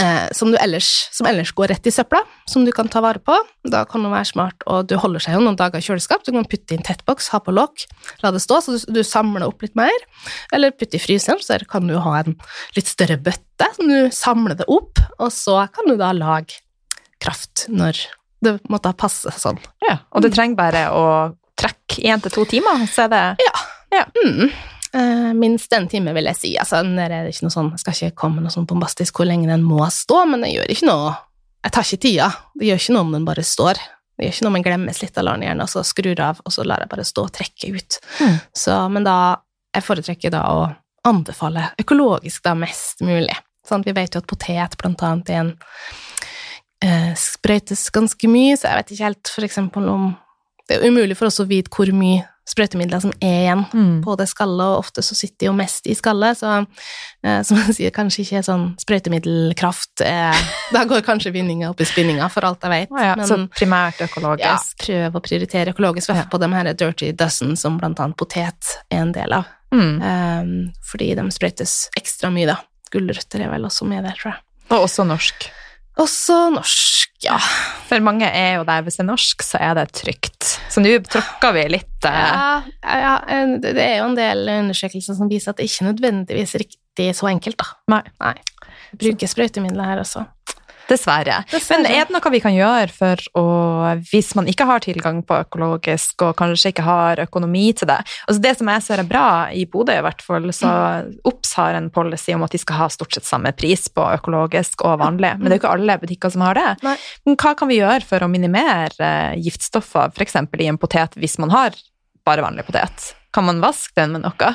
eh, 0.00 0.28
som, 0.36 0.50
du 0.52 0.58
ellers, 0.60 0.88
som 1.14 1.26
ellers 1.30 1.52
går 1.56 1.70
rett 1.72 1.86
i 1.86 1.92
søpla, 1.94 2.20
som 2.50 2.64
du 2.66 2.72
kan 2.74 2.88
ta 2.90 3.02
vare 3.04 3.20
på. 3.22 3.36
Da 3.68 3.84
kan 3.88 4.04
det 4.06 4.12
være 4.12 4.28
smart, 4.30 4.64
og 4.66 4.88
du 4.90 4.96
holder 5.00 5.24
seg 5.24 5.36
jo 5.36 5.42
noen 5.44 5.58
dager 5.58 5.82
i 5.82 5.86
kjøleskap. 5.86 6.24
Du 6.26 6.32
kan 6.34 6.46
putte 6.48 6.74
i 6.74 6.78
en 6.78 6.86
tettboks, 6.86 7.30
ha 7.34 7.40
på 7.44 7.54
lokk, 7.54 7.86
la 8.22 8.32
det 8.34 8.42
stå, 8.44 8.60
så 8.64 8.76
du, 8.76 8.86
du 8.98 9.02
samler 9.06 9.46
opp 9.48 9.64
litt 9.66 9.76
mer. 9.78 9.94
Eller 10.54 10.74
putte 10.76 10.98
i 10.98 11.02
fryseren, 11.02 11.42
så 11.44 11.58
kan 11.70 11.88
du 11.90 11.96
ha 12.02 12.14
en 12.22 12.38
litt 12.78 12.90
større 12.90 13.18
bøtte, 13.20 13.70
som 13.76 13.90
du 13.90 14.12
samler 14.14 14.58
det 14.58 14.68
opp, 14.70 15.02
og 15.18 15.32
så 15.34 15.64
kan 15.74 15.90
du 15.90 15.96
da 16.00 16.12
lage 16.16 16.62
kraft 17.22 17.66
når 17.72 17.98
det 18.44 18.58
måtte 18.70 18.92
passe 18.94 19.32
sånn. 19.34 19.58
Ja. 19.82 19.98
Og 20.14 20.22
det 20.22 20.30
trenger 20.36 20.58
bare 20.60 20.84
å 20.94 21.04
trekke 21.58 22.04
én 22.06 22.22
til 22.22 22.30
to 22.36 22.44
timer, 22.46 22.86
så 22.86 23.08
er 23.08 23.14
det 23.14 23.24
Ja, 23.48 23.56
Mm. 23.88 24.50
Eh, 24.92 25.34
minst 25.34 25.72
en 25.72 25.88
time, 25.88 26.14
vil 26.16 26.28
jeg 26.30 26.38
si. 26.38 26.50
Altså, 26.60 26.80
sånn, 26.80 27.72
jeg 27.74 27.82
skal 27.82 27.94
ikke 27.94 28.16
komme 28.22 28.38
med 28.38 28.48
noe 28.48 28.54
sånn 28.54 28.68
bombastisk 28.68 29.20
hvor 29.20 29.28
lenge 29.28 29.50
den 29.50 29.66
må 29.66 29.82
stå, 29.92 30.22
men 30.30 30.44
det 30.44 30.54
gjør 30.54 30.74
ikke 30.74 30.90
noe 30.90 31.16
Jeg 31.58 31.72
tar 31.74 31.84
ikke 31.84 32.02
tida. 32.04 32.26
Det 32.54 32.68
gjør 32.68 32.78
ikke 32.78 32.92
noe 32.94 33.04
om 33.04 33.14
den 33.16 33.24
bare 33.26 33.42
står. 33.42 33.80
Det 34.14 34.24
gjør 34.24 34.34
ikke 34.36 34.44
noe 34.44 34.50
om 34.52 34.56
den 34.56 34.64
glemmes 34.64 35.00
litt, 35.02 35.18
av 35.18 35.26
den 35.26 35.42
gjerne, 35.42 35.64
og 35.64 35.72
så 35.72 35.82
skrur 35.84 36.20
av, 36.22 36.38
og 36.46 36.54
så 36.54 36.64
lar 36.64 36.84
jeg 36.84 36.90
bare 36.92 37.06
stå 37.06 37.24
og 37.26 37.32
trekke 37.34 37.70
ut. 37.74 37.96
Mm. 38.22 38.36
Så, 38.54 38.76
men 38.94 39.06
da 39.06 39.16
Jeg 39.76 39.84
foretrekker 39.84 40.32
da 40.32 40.40
å 40.48 40.60
anbefale 41.06 41.66
økologisk 41.78 42.42
da 42.46 42.54
mest 42.56 43.02
mulig. 43.04 43.34
Sånn, 43.68 43.84
vi 43.84 43.92
vet 43.92 44.14
jo 44.14 44.22
at 44.22 44.26
potet 44.30 44.78
blant 44.80 45.02
annet 45.04 45.28
er 45.28 45.42
en 45.42 45.50
eh, 46.82 47.12
sprøytes 47.18 47.90
ganske 47.94 48.30
mye, 48.32 48.56
så 48.56 48.70
jeg 48.70 48.80
vet 48.80 48.94
ikke 48.94 49.08
helt 49.10 49.32
for 49.34 49.46
eksempel 49.46 49.90
om 49.92 50.08
Det 50.68 50.76
er 50.78 50.90
umulig 50.90 51.16
for 51.16 51.30
oss 51.30 51.40
å 51.40 51.46
vite 51.48 51.72
hvor 51.72 51.90
mye 51.96 52.26
sprøytemidler 52.48 53.02
som 53.02 53.12
er 53.20 53.42
igjen 53.42 53.62
mm. 53.68 53.96
på 54.06 54.14
det 54.16 54.24
skallet, 54.30 54.64
og 54.64 54.78
ofte 54.86 55.02
så 55.04 55.16
sitter 55.16 55.42
de 55.42 55.48
jo 55.50 55.54
mest 55.56 55.88
i 55.88 55.94
skallet, 55.96 56.38
så 56.40 56.54
eh, 56.62 57.42
som 57.46 57.58
jeg 57.60 57.76
sier, 57.76 57.92
kanskje 57.94 58.24
ikke 58.24 58.42
sånn 58.46 58.64
sprøytemiddelkraft 58.80 60.04
eh, 60.06 60.46
Da 60.74 60.84
går 60.88 61.04
kanskje 61.04 61.32
vinninga 61.34 61.68
opp 61.72 61.82
i 61.84 61.88
spinninga, 61.88 62.28
for 62.32 62.46
alt 62.48 62.64
jeg 62.64 62.72
vet. 62.72 62.94
Å 62.94 63.04
ja, 63.04 63.14
men 63.20 63.28
så 63.28 63.38
primært 63.52 64.00
økologisk. 64.04 64.48
ja, 64.48 64.56
prøv 64.86 65.20
å 65.20 65.24
prioritere 65.24 65.76
økologisk, 65.76 66.08
i 66.08 66.12
hvert 66.14 66.24
fall 66.24 66.32
på 66.36 66.42
de 66.44 66.50
her 66.56 66.72
dirty 66.84 67.12
dozen 67.16 67.56
som 67.60 67.76
blant 67.80 68.00
annet 68.04 68.18
potet 68.20 68.74
er 68.88 69.04
en 69.04 69.14
del 69.16 69.40
av, 69.40 69.54
Mm. 69.68 69.98
eh, 70.00 70.72
fordi 70.88 71.10
de 71.18 71.24
sprøytes 71.34 71.90
ekstra 72.00 72.30
mye, 72.32 72.48
da. 72.48 72.54
Gulrøtter 72.88 73.42
er 73.44 73.50
vel 73.52 73.66
også 73.68 73.84
med 73.84 74.06
der, 74.08 74.16
tror 74.16 74.30
jeg. 74.32 74.40
Og 74.72 74.86
også 74.86 75.04
norsk. 75.04 75.50
Også 76.00 76.38
norsk, 76.54 77.07
ja. 77.24 77.38
For 77.88 78.02
mange 78.04 78.28
er 78.30 78.58
jo 78.58 78.66
der, 78.68 78.84
hvis 78.86 78.98
det 78.98 79.04
er 79.04 79.08
norsk, 79.10 79.42
så 79.42 79.60
er 79.62 79.74
det 79.78 79.88
trygt. 79.96 80.52
Så 80.70 80.82
nå 80.84 80.92
tråkker 81.08 81.54
vi 81.56 81.64
litt 81.72 82.06
eh, 82.06 82.18
Ja, 82.18 82.98
ja, 83.02 83.14
det 83.58 83.74
er 83.82 83.96
jo 84.00 84.10
en 84.10 84.18
del 84.18 84.44
undersøkelser 84.58 85.18
som 85.18 85.30
viser 85.30 85.52
at 85.52 85.60
det 85.60 85.68
ikke 85.70 85.88
nødvendigvis 85.90 86.54
er 86.54 86.64
riktig 86.66 87.10
så 87.18 87.30
enkelt, 87.32 87.58
da. 87.58 87.98
Nei. 87.98 88.34
Bruke 88.98 89.28
sprøytemidler 89.30 89.90
her 89.90 90.02
også. 90.04 90.24
Dessverre. 90.88 91.42
Dessverre. 91.50 91.82
Men 91.84 91.90
er 91.92 92.06
det 92.08 92.14
noe 92.14 92.32
vi 92.32 92.40
kan 92.42 92.54
gjøre 92.54 92.88
for 92.94 93.22
å, 93.38 93.44
hvis 94.10 94.32
man 94.38 94.48
ikke 94.50 94.66
har 94.68 94.82
tilgang 94.84 95.20
på 95.26 95.36
økologisk, 95.44 96.16
og 96.24 96.36
kanskje 96.38 96.72
ikke 96.72 96.86
har 96.86 97.22
økonomi 97.26 97.66
til 97.76 97.90
det 97.90 97.98
Altså 98.28 98.40
Det 98.42 98.54
som 98.58 98.70
jeg 98.72 98.84
ser 98.84 99.02
er 99.02 99.08
bra 99.08 99.26
i 99.54 99.64
Bodø, 99.68 99.94
i 99.98 100.04
hvert 100.04 100.22
fall, 100.24 100.48
så 100.54 100.70
Obs 101.28 101.52
har 101.58 101.76
en 101.76 101.90
policy 101.92 102.34
om 102.36 102.44
at 102.46 102.54
de 102.54 102.60
skal 102.62 102.80
ha 102.82 102.88
stort 102.92 103.14
sett 103.14 103.28
samme 103.28 103.52
pris 103.56 103.88
på 103.92 104.04
økologisk 104.18 104.84
og 104.86 105.00
vanlig, 105.02 105.34
men 105.38 105.48
det 105.48 105.56
er 105.56 105.58
jo 105.58 105.62
ikke 105.64 105.74
alle 105.76 105.98
butikker 106.02 106.32
som 106.34 106.44
har 106.46 106.58
det. 106.58 106.68
Nei. 106.86 106.96
Men 107.26 107.38
hva 107.40 107.54
kan 107.58 107.70
vi 107.70 107.80
gjøre 107.80 108.06
for 108.08 108.24
å 108.24 108.30
minimere 108.32 109.10
eh, 109.10 109.36
giftstoffer, 109.44 110.14
f.eks. 110.14 110.38
i 110.38 110.70
en 110.70 110.80
potet, 110.80 111.18
hvis 111.20 111.38
man 111.42 111.52
har 111.54 111.76
bare 112.28 112.44
vanlig 112.44 112.66
potet? 112.68 113.12
Kan 113.34 113.48
man 113.48 113.62
vaske 113.64 113.96
den 113.98 114.16
med 114.16 114.24
noe? 114.24 114.54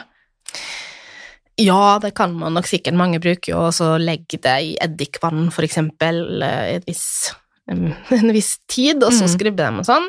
Ja, 1.62 2.00
det 2.02 2.14
kan 2.18 2.34
man 2.34 2.56
nok 2.58 2.66
sikkert. 2.66 2.96
Mange 2.98 3.20
bruker 3.22 3.52
jo 3.54 3.60
også 3.68 3.92
å 3.94 4.02
legge 4.02 4.40
det 4.42 4.56
i 4.66 4.74
eddikvann, 4.82 5.52
for 5.54 5.66
eksempel, 5.68 6.42
eh, 6.42 6.76
et 6.80 6.86
viss, 6.90 7.34
en 7.70 8.32
viss 8.34 8.56
tid, 8.68 9.04
og 9.06 9.14
så 9.14 9.28
Mm. 9.28 9.34
skrubbe 9.36 9.62
dem 9.62 9.80
og 9.84 9.86
sånn. 9.86 10.08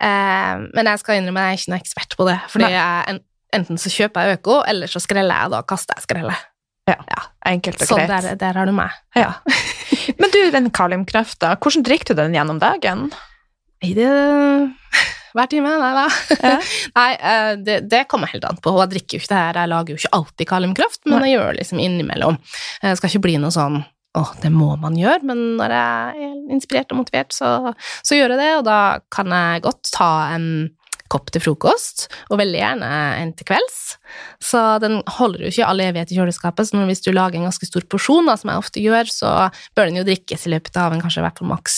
Eh, 0.00 0.54
men 0.74 0.86
jeg 0.92 1.02
skal 1.02 1.18
innrømme 1.20 1.42
jeg 1.48 1.52
er 1.58 1.60
ikke 1.62 1.72
noen 1.74 1.82
ekspert 1.82 2.16
på 2.16 2.28
det, 2.30 2.38
fordi 2.52 2.70
jeg, 2.76 3.20
enten 3.54 3.78
så 3.78 3.90
kjøper 3.90 4.28
jeg 4.28 4.38
øko, 4.38 4.60
eller 4.70 4.86
så 4.90 5.02
skreller 5.02 5.34
jeg, 5.34 5.50
og 5.50 5.56
da 5.56 5.62
kaster 5.62 5.98
jeg 5.98 6.06
skrellet. 6.06 6.50
Enkelt 7.44 7.80
og 7.82 7.88
greit. 7.88 8.08
greit. 8.08 8.22
der, 8.24 8.34
der 8.40 8.52
har 8.60 8.66
du 8.68 8.72
meg. 8.76 8.92
Ja. 9.16 9.32
Men 10.20 10.30
du, 10.30 10.38
den 10.52 10.70
kaliumkrefta, 10.70 11.54
hvordan 11.56 11.84
drikker 11.86 12.12
du 12.12 12.20
den 12.22 12.34
gjennom 12.36 12.58
dagen? 12.60 13.06
Nei, 13.82 13.94
det 13.96 14.08
Hver 15.34 15.50
time? 15.50 15.72
Nei 15.82 15.92
da. 15.96 16.04
Ja. 16.38 16.58
Nei, 16.98 17.08
eh, 17.18 17.50
det, 17.66 17.80
det 17.90 18.04
kommer 18.10 18.30
helt 18.30 18.44
an 18.46 18.60
på. 18.62 18.74
Jeg 18.84 18.92
drikker 18.94 19.18
jo 19.18 19.22
ikke 19.24 19.32
det 19.32 19.40
her, 19.40 19.58
jeg 19.64 19.72
lager 19.72 19.94
jo 19.96 20.00
ikke 20.02 20.12
alltid 20.20 20.50
kaliumkraft, 20.52 21.00
men 21.10 21.26
jeg 21.26 21.34
gjør 21.36 21.50
det 21.50 21.64
liksom 21.64 21.82
innimellom. 21.82 22.38
Eh, 22.82 22.92
Det 22.92 22.96
skal 23.00 23.10
ikke 23.12 23.24
bli 23.26 23.36
noe 23.42 23.54
sånn 23.54 23.82
Åh, 24.14 24.28
det 24.44 24.52
må 24.54 24.68
man 24.78 24.94
gjøre, 24.94 25.26
men 25.26 25.40
når 25.58 25.72
jeg 25.74 26.22
er 26.22 26.34
inspirert 26.54 26.92
og 26.94 27.00
motivert, 27.00 27.34
så, 27.34 27.48
så 28.06 28.14
gjør 28.14 28.36
jeg 28.36 28.38
det, 28.44 28.50
og 28.60 28.62
da 28.68 28.76
kan 29.10 29.32
jeg 29.34 29.64
godt 29.64 29.90
ta 29.90 30.10
en 30.36 30.44
kopp 31.10 31.32
til 31.34 31.42
frokost, 31.42 32.04
og 32.30 32.38
veldig 32.38 32.60
gjerne 32.60 32.90
en 33.18 33.32
til 33.34 33.48
kvelds. 33.50 33.80
Så 34.38 34.62
den 34.82 35.00
holder 35.18 35.42
jo 35.42 35.50
ikke 35.50 35.66
all 35.66 35.82
evighet 35.82 36.14
i 36.14 36.20
kjøleskapet, 36.20 36.70
så 36.70 36.86
hvis 36.86 37.02
du 37.02 37.10
lager 37.10 37.40
en 37.40 37.48
ganske 37.50 37.66
stor 37.66 37.82
porsjon, 37.90 38.30
da, 38.30 38.38
som 38.38 38.54
jeg 38.54 38.62
ofte 38.62 38.84
gjør, 38.86 39.10
så 39.10 39.34
bør 39.74 39.90
den 39.90 39.98
jo 39.98 40.06
drikkes 40.06 40.46
i 40.46 40.54
løpet 40.54 40.78
av 40.78 40.94
en 40.94 41.02
kanskje 41.02 41.18
i 41.18 41.26
hvert 41.26 41.42
fall 41.42 41.50
maks 41.50 41.76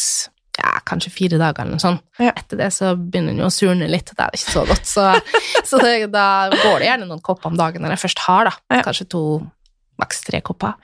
ja, 0.60 0.72
kanskje 0.88 1.12
fire 1.14 1.40
dager 1.40 1.64
eller 1.64 1.76
noe 1.76 1.82
sånt. 1.82 2.04
Ja. 2.22 2.32
Etter 2.32 2.60
det 2.60 2.70
så 2.74 2.94
begynner 2.96 3.34
den 3.34 3.42
jo 3.44 3.50
å 3.50 3.54
surne 3.54 3.88
litt, 3.90 4.12
det 4.12 4.24
er 4.24 4.38
ikke 4.38 4.54
så 4.54 4.64
godt. 4.68 4.88
Så, 4.88 5.08
så 5.70 5.82
det, 5.82 5.94
da 6.14 6.28
går 6.52 6.80
det 6.80 6.90
gjerne 6.90 7.10
noen 7.10 7.24
kopper 7.24 7.52
om 7.52 7.58
dagen 7.58 7.84
når 7.84 7.96
jeg 7.96 8.04
først 8.06 8.24
har, 8.28 8.50
da. 8.50 8.80
Kanskje 8.86 9.08
to, 9.16 9.22
maks 10.00 10.24
tre 10.26 10.42
kopper. 10.44 10.76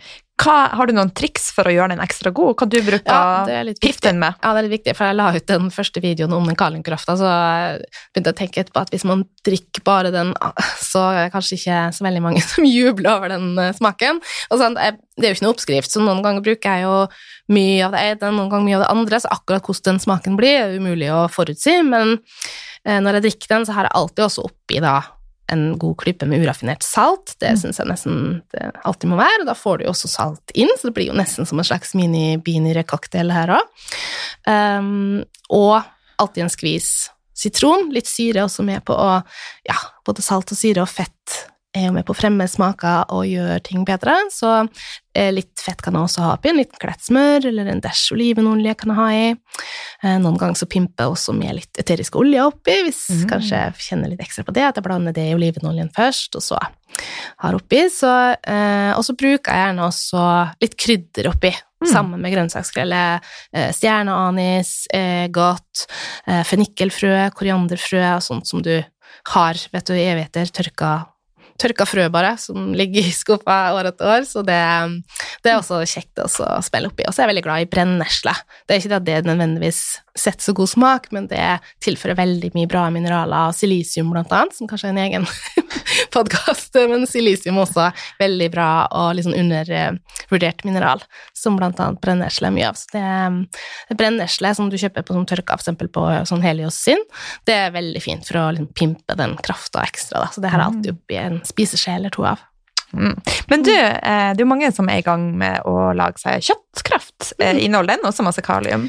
Hva, 0.42 0.54
har 0.74 0.88
du 0.88 0.94
noen 0.96 1.12
triks 1.14 1.50
for 1.54 1.68
å 1.68 1.72
gjøre 1.72 1.92
den 1.94 2.02
ekstra 2.02 2.32
god? 2.34 2.56
Hva 2.58 2.66
du 2.66 2.78
bruker 2.82 3.06
Ja, 3.06 3.44
den 3.46 4.18
med? 4.18 4.34
Ja, 4.42 4.52
det 4.52 4.62
er 4.62 4.66
litt 4.66 4.74
viktig, 4.74 4.94
for 4.98 5.06
jeg 5.06 5.18
la 5.18 5.28
ut 5.36 5.46
den 5.46 5.68
første 5.74 6.02
videoen 6.02 6.34
om 6.34 6.48
den 6.48 6.58
Kalinkrafta, 6.58 7.14
så 7.18 7.28
jeg 7.28 7.84
begynte 8.12 8.32
jeg 8.32 8.36
å 8.36 8.40
tenke 8.40 8.64
etterpå 8.64 8.82
at 8.82 8.92
hvis 8.94 9.06
man 9.08 9.24
drikker 9.46 9.84
bare 9.86 10.10
den, 10.14 10.32
så 10.82 11.04
er 11.12 11.20
det 11.24 11.34
kanskje 11.36 11.60
ikke 11.60 11.78
så 11.94 12.06
veldig 12.08 12.24
mange 12.24 12.42
som 12.52 12.66
jubler 12.66 13.14
over 13.14 13.34
den 13.36 13.52
eh, 13.62 13.72
smaken. 13.78 14.20
Og 14.50 14.62
sånn, 14.62 14.78
det 14.78 15.28
er 15.28 15.30
jo 15.30 15.38
ikke 15.38 15.46
noe 15.46 15.56
oppskrift, 15.56 15.94
så 15.94 16.02
noen 16.02 16.24
ganger 16.26 16.44
bruker 16.44 16.76
jeg 16.76 16.88
jo 16.88 16.98
mye 17.52 17.80
av 17.86 17.94
det 17.94 18.04
ene, 18.10 18.34
noen 18.34 18.50
ganger 18.52 18.68
mye 18.68 18.78
av 18.80 18.86
det 18.86 18.92
andre, 18.96 19.22
så 19.22 19.32
akkurat 19.36 19.66
hvordan 19.66 19.92
den 19.92 20.04
smaken 20.06 20.38
blir, 20.40 20.58
er 20.66 20.78
umulig 20.82 21.10
å 21.14 21.24
forutsi, 21.30 21.78
men 21.86 22.16
eh, 22.18 22.98
når 22.98 23.20
jeg 23.20 23.28
drikker 23.28 23.56
den, 23.56 23.68
så 23.68 23.78
har 23.78 23.88
jeg 23.90 23.98
alltid 24.00 24.26
også 24.26 24.46
oppi 24.50 24.82
da 24.82 25.00
en 25.50 25.78
god 25.78 25.96
klype 25.98 26.26
med 26.28 26.44
uraffinert 26.44 26.82
salt. 26.82 27.34
Det 27.40 27.50
Mm. 27.52 27.56
syns 27.60 27.78
jeg 27.78 27.86
nesten 27.86 28.42
det 28.52 28.70
alltid 28.84 29.10
må 29.10 29.16
være, 29.16 29.40
og 29.40 29.46
da 29.46 29.54
får 29.54 29.78
du 29.78 29.84
jo 29.84 29.90
også 29.90 30.08
salt 30.08 30.52
inn, 30.54 30.70
så 30.78 30.88
det 30.88 30.94
blir 30.94 31.06
jo 31.08 31.18
nesten 31.18 31.46
som 31.46 31.58
en 31.58 31.64
slags 31.64 31.94
mini-binire-cocktail 31.94 33.32
her 33.32 33.48
òg. 33.58 33.66
Um, 34.46 35.24
og 35.50 35.82
alltid 36.18 36.44
en 36.44 36.48
skvis 36.52 37.08
sitron. 37.34 37.90
Litt 37.92 38.06
syre 38.06 38.44
også 38.46 38.64
med 38.64 38.84
på 38.84 38.94
å 38.94 39.22
Ja, 39.68 39.74
både 40.06 40.22
salt 40.22 40.52
og 40.52 40.58
syre 40.58 40.82
og 40.82 40.88
fett 40.88 41.48
er 41.74 41.86
jo 41.86 41.92
med 41.92 42.04
på 42.04 42.12
å 42.12 42.16
fremme 42.18 42.44
smaker 42.48 43.06
og 43.08 43.24
gjøre 43.24 43.62
ting 43.64 43.84
bedre, 43.88 44.12
så 44.30 44.68
eh, 45.14 45.30
litt 45.32 45.56
fett 45.58 45.80
kan 45.80 45.94
jeg 45.94 46.02
også 46.02 46.20
ha 46.20 46.34
oppi. 46.34 46.50
En 46.50 46.58
liten 46.60 46.76
klett 46.78 47.00
smør 47.00 47.46
eller 47.48 47.70
en 47.72 47.80
dash 47.80 48.12
olivenolje 48.12 48.74
kan 48.76 48.92
jeg 48.92 48.98
ha 48.98 49.06
i. 49.08 49.36
Eh, 50.02 50.18
noen 50.18 50.36
ganger 50.36 50.58
så 50.58 50.66
pimper 50.66 51.04
jeg 51.04 51.12
også 51.14 51.34
med 51.38 51.54
litt 51.54 51.78
eterisk 51.78 52.16
olje 52.18 52.42
oppi, 52.42 52.74
hvis 52.88 53.02
Mm. 53.10 53.28
kanskje 53.30 53.50
jeg 53.58 53.74
kjenner 53.78 54.10
litt 54.10 54.20
ekstra 54.20 54.44
på 54.44 54.52
det, 54.52 54.62
at 54.62 54.74
jeg 54.74 54.84
blander 54.84 55.12
det 55.12 55.28
i 55.30 55.34
olivenoljen 55.34 55.92
først, 55.94 56.34
og 56.36 56.42
så 56.42 56.58
har 57.38 57.54
oppi. 57.54 57.84
Så, 57.88 58.36
eh, 58.44 58.92
og 58.96 59.04
så 59.04 59.14
bruker 59.16 59.52
jeg 59.52 59.62
gjerne 59.76 59.86
også 59.86 60.54
litt 60.60 60.76
krydder 60.76 61.28
oppi, 61.30 61.54
Mm. 61.82 61.88
sammen 61.92 62.20
med 62.20 62.32
grønnsaksskrellet. 62.32 63.20
Eh, 63.52 63.72
stjerneanis, 63.72 64.86
eh, 64.92 65.28
godt, 65.28 65.86
eh, 66.26 66.42
fennikelfrø, 66.44 67.30
korianderfrø 67.34 68.16
og 68.16 68.22
sånt 68.22 68.46
som 68.46 68.62
du 68.62 68.84
har 69.26 69.54
vet 69.72 69.84
du, 69.86 69.92
i 69.94 70.06
evigheter 70.14 70.46
tørka, 70.50 71.06
tørka 71.62 71.86
frø, 71.88 72.08
bare, 72.12 72.34
som 72.40 72.72
ligger 72.76 73.06
i 73.06 73.14
skuffa 73.14 73.58
år 73.76 73.92
etter 73.92 74.10
år. 74.16 74.26
Så 74.28 74.44
det, 74.46 74.58
det 75.44 75.52
er 75.52 75.60
også 75.60 75.82
kjekt 75.88 76.22
å 76.22 76.28
spille 76.64 76.90
oppi. 76.90 77.06
Og 77.06 77.14
så 77.14 77.22
er 77.22 77.26
jeg 77.26 77.34
veldig 77.34 77.46
glad 77.46 77.64
i 77.64 77.70
brennesle. 77.72 78.34
Det 78.66 78.74
er 78.74 78.82
ikke 78.82 78.92
det 78.92 79.00
at 79.00 79.08
det 79.08 79.30
nødvendigvis 79.30 79.82
setter 80.18 80.44
så 80.44 80.52
god 80.52 80.68
smak, 80.68 81.08
men 81.10 81.26
det 81.30 81.58
tilfører 81.84 82.18
veldig 82.18 82.52
mye 82.56 82.68
bra 82.70 82.84
mineraler. 82.92 83.54
Silisium, 83.56 84.10
blant 84.12 84.32
annet, 84.32 84.56
som 84.56 84.68
kanskje 84.68 84.90
er 84.90 84.94
en 84.94 85.02
egen 85.04 85.26
podkast, 86.14 86.76
men 86.90 87.06
silisium 87.08 87.60
også 87.62 87.88
veldig 88.20 88.50
bra 88.52 88.68
og 88.90 89.22
sånn 89.24 89.38
undervurdert 89.38 90.64
mineral, 90.68 91.04
som 91.36 91.56
blant 91.58 91.80
annet 91.80 92.00
brennesle 92.04 92.50
er 92.50 92.56
mye 92.56 92.70
av. 92.70 92.78
Så 92.78 92.92
det, 92.92 93.96
brennesle 93.98 94.54
som 94.58 94.70
du 94.72 94.78
kjøper 94.80 95.06
på 95.06 95.16
som 95.16 95.26
tørka, 95.28 95.56
for 95.56 95.64
eksempel 95.64 95.92
på 95.92 96.06
sånn 96.28 96.44
Helios 96.44 96.78
sin, 96.82 97.02
det 97.48 97.58
er 97.66 97.76
veldig 97.76 98.04
fint 98.04 98.28
for 98.28 98.42
å 98.42 98.46
liksom 98.52 98.72
pimpe 98.76 99.18
den 99.18 99.36
krafta 99.44 99.84
ekstra, 99.86 100.26
da. 100.26 100.32
Så 100.32 100.44
det 100.44 100.52
har 100.52 100.62
jeg 100.62 100.72
alltid 100.72 100.96
oppi 100.96 101.20
en 101.22 101.44
spiseskje 101.48 102.00
eller 102.00 102.12
to 102.14 102.26
av. 102.28 102.48
Mm. 102.92 103.20
Men 103.46 103.62
du, 103.62 103.72
eh, 103.72 104.32
det 104.34 104.40
er 104.40 104.44
jo 104.44 104.50
mange 104.50 104.68
som 104.72 104.88
er 104.92 105.00
i 105.00 105.06
gang 105.06 105.30
med 105.38 105.64
å 105.68 105.92
lage 105.96 106.20
seg 106.20 106.44
kjøttkraft. 106.44 107.32
Eh, 107.38 107.54
mm. 107.54 107.62
Inneholder 107.64 107.96
den 107.96 108.08
også 108.08 108.26
masse 108.26 108.44
kalium? 108.44 108.88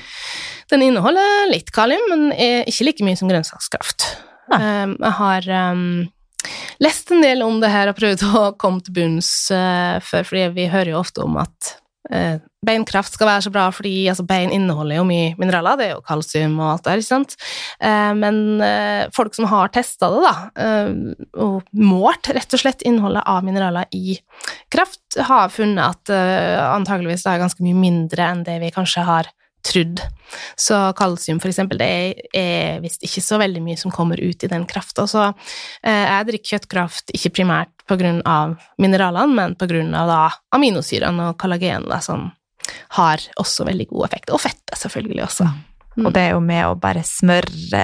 Den 0.72 0.86
inneholder 0.86 1.50
litt 1.52 1.74
kalium, 1.76 2.06
men 2.12 2.30
ikke 2.38 2.88
like 2.88 3.08
mye 3.08 3.20
som 3.20 3.32
grønnsakskraft. 3.32 4.08
Um, 4.52 4.98
jeg 5.00 5.14
har 5.20 5.48
um, 5.72 5.86
lest 6.84 7.12
en 7.14 7.24
del 7.24 7.44
om 7.46 7.62
det 7.64 7.72
her 7.74 7.92
og 7.92 8.00
prøvd 8.00 8.26
å 8.28 8.48
komme 8.60 8.84
til 8.84 8.98
bunns 8.98 9.32
uh, 9.54 10.02
før, 10.04 10.28
fordi 10.28 10.50
vi 10.58 10.72
hører 10.72 10.94
jo 10.94 11.00
ofte 11.00 11.24
om 11.24 11.38
at 11.42 11.70
uh, 12.12 12.42
beinkraft 12.64 13.16
skal 13.16 13.30
være 13.30 13.46
så 13.46 13.52
bra 13.56 13.66
fordi 13.76 13.94
altså, 14.12 14.26
bein 14.28 14.52
inneholder 14.54 15.00
jo 15.00 15.06
mye 15.08 15.32
mineraler, 15.40 15.80
det 15.80 15.88
er 15.88 15.94
jo 15.96 16.04
kalsium 16.06 16.58
og 16.60 16.74
alt 16.74 16.88
der, 16.88 17.02
ikke 17.02 17.10
sant. 17.10 17.38
Uh, 17.80 18.12
men 18.20 18.42
folk 19.16 19.36
som 19.36 19.48
har 19.52 19.72
testa 19.74 20.12
det, 20.14 20.22
da, 20.24 20.34
og 21.44 21.64
målt 21.80 22.30
rett 22.36 22.56
og 22.56 22.62
slett 22.62 22.84
innholdet 22.88 23.24
av 23.28 23.44
mineraler 23.48 23.90
i 23.96 24.18
kraft, 24.72 25.02
har 25.30 25.52
funnet 25.54 25.84
at 25.84 26.14
antageligvis 26.74 27.26
det 27.26 27.34
er 27.34 27.44
ganske 27.44 27.66
mye 27.66 27.78
mindre 27.78 28.28
enn 28.32 28.46
det 28.48 28.60
vi 28.64 28.72
kanskje 28.76 29.06
har 29.08 29.30
trudd. 29.64 30.02
Så 30.60 30.78
kalsium, 30.98 31.40
for 31.42 31.52
eksempel, 31.52 31.80
det 31.82 31.88
er, 31.88 32.22
er 32.36 32.84
visst 32.84 33.04
ikke 33.06 33.24
så 33.24 33.40
veldig 33.42 33.62
mye 33.64 33.80
som 33.80 33.94
kommer 33.94 34.22
ut 34.22 34.44
i 34.44 34.50
den 34.52 34.66
krafta. 34.70 35.06
Så 35.10 35.26
eh, 35.30 36.04
jeg 36.04 36.30
drikker 36.30 36.56
kjøttkraft 36.56 37.14
ikke 37.16 37.36
primært 37.40 37.86
på 37.90 37.98
grunn 38.00 38.22
av 38.30 38.56
mineralene, 38.82 39.36
men 39.38 39.58
på 39.60 39.70
grunn 39.70 39.94
da 39.94 40.26
aminosyrene 40.56 41.32
og 41.32 41.38
kollagenet, 41.42 42.06
som 42.06 42.32
har 42.98 43.22
også 43.42 43.68
veldig 43.68 43.88
god 43.92 44.10
effekt. 44.10 44.34
Og 44.34 44.42
fettet, 44.42 44.78
selvfølgelig, 44.80 45.24
også. 45.28 45.50
Mm. 45.94 46.08
Og 46.08 46.14
det 46.16 46.22
er 46.26 46.32
jo 46.34 46.40
med 46.42 46.64
å 46.66 46.74
bare 46.80 47.04
smøre 47.06 47.82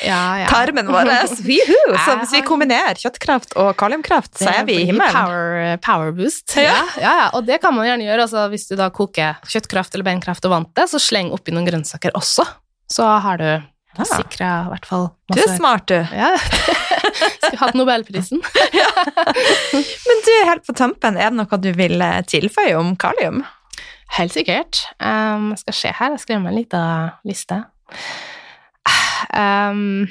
ja, 0.00 0.20
ja. 0.40 0.46
tarmen 0.48 0.88
vår. 0.88 1.10
Så 1.36 2.14
hvis 2.22 2.32
vi 2.32 2.42
kombinerer 2.46 2.96
kjøttkraft 3.00 3.52
og 3.60 3.74
kaliumkraft, 3.80 4.32
så 4.40 4.48
er 4.52 4.64
vi 4.68 4.78
i 4.80 4.86
himmelen. 4.88 5.12
Power, 5.12 5.76
power 5.84 6.14
boost. 6.16 6.54
Ja. 6.56 6.78
ja. 7.00 7.16
Og 7.36 7.44
det 7.48 7.60
kan 7.62 7.76
man 7.76 7.88
gjerne 7.88 8.08
gjøre. 8.08 8.24
Altså, 8.28 8.46
hvis 8.52 8.68
du 8.70 8.76
da 8.80 8.88
koker 8.94 9.40
kjøttkraft 9.50 9.96
eller 9.96 10.08
beinkraft 10.08 10.48
og 10.48 10.56
vant 10.56 10.72
det, 10.78 10.88
så 10.92 11.02
sleng 11.02 11.34
oppi 11.36 11.52
noen 11.52 11.68
grønnsaker 11.68 12.16
også. 12.18 12.46
Så 12.90 13.04
har 13.04 13.40
du 13.40 13.48
ja. 13.50 14.06
sikra 14.08 14.50
i 14.64 14.72
hvert 14.72 14.88
fall 14.88 15.08
masse 15.30 15.36
Du 15.36 15.44
er 15.44 15.56
smart, 15.56 15.86
du. 15.90 15.98
Ja. 16.16 16.32
Skulle 17.44 17.60
hatt 17.60 17.78
nobelprisen. 17.78 18.40
Men 20.08 20.26
du, 20.26 20.34
helt 20.48 20.66
på 20.66 20.76
tampen, 20.76 21.18
er 21.18 21.32
det 21.32 21.38
noe 21.38 21.60
du 21.60 21.72
vil 21.76 22.00
eh, 22.04 22.20
tilføye 22.28 22.76
om 22.78 22.94
kalium? 23.00 23.42
Helt 24.18 24.34
sikkert. 24.34 24.84
Um, 24.98 25.52
skal 25.60 25.76
se 25.76 25.92
her, 26.00 26.16
jeg 26.16 26.24
skrev 26.24 26.42
meg 26.42 26.54
en 26.54 26.58
liten 26.58 27.12
liste. 27.28 27.62
Um, 29.36 30.08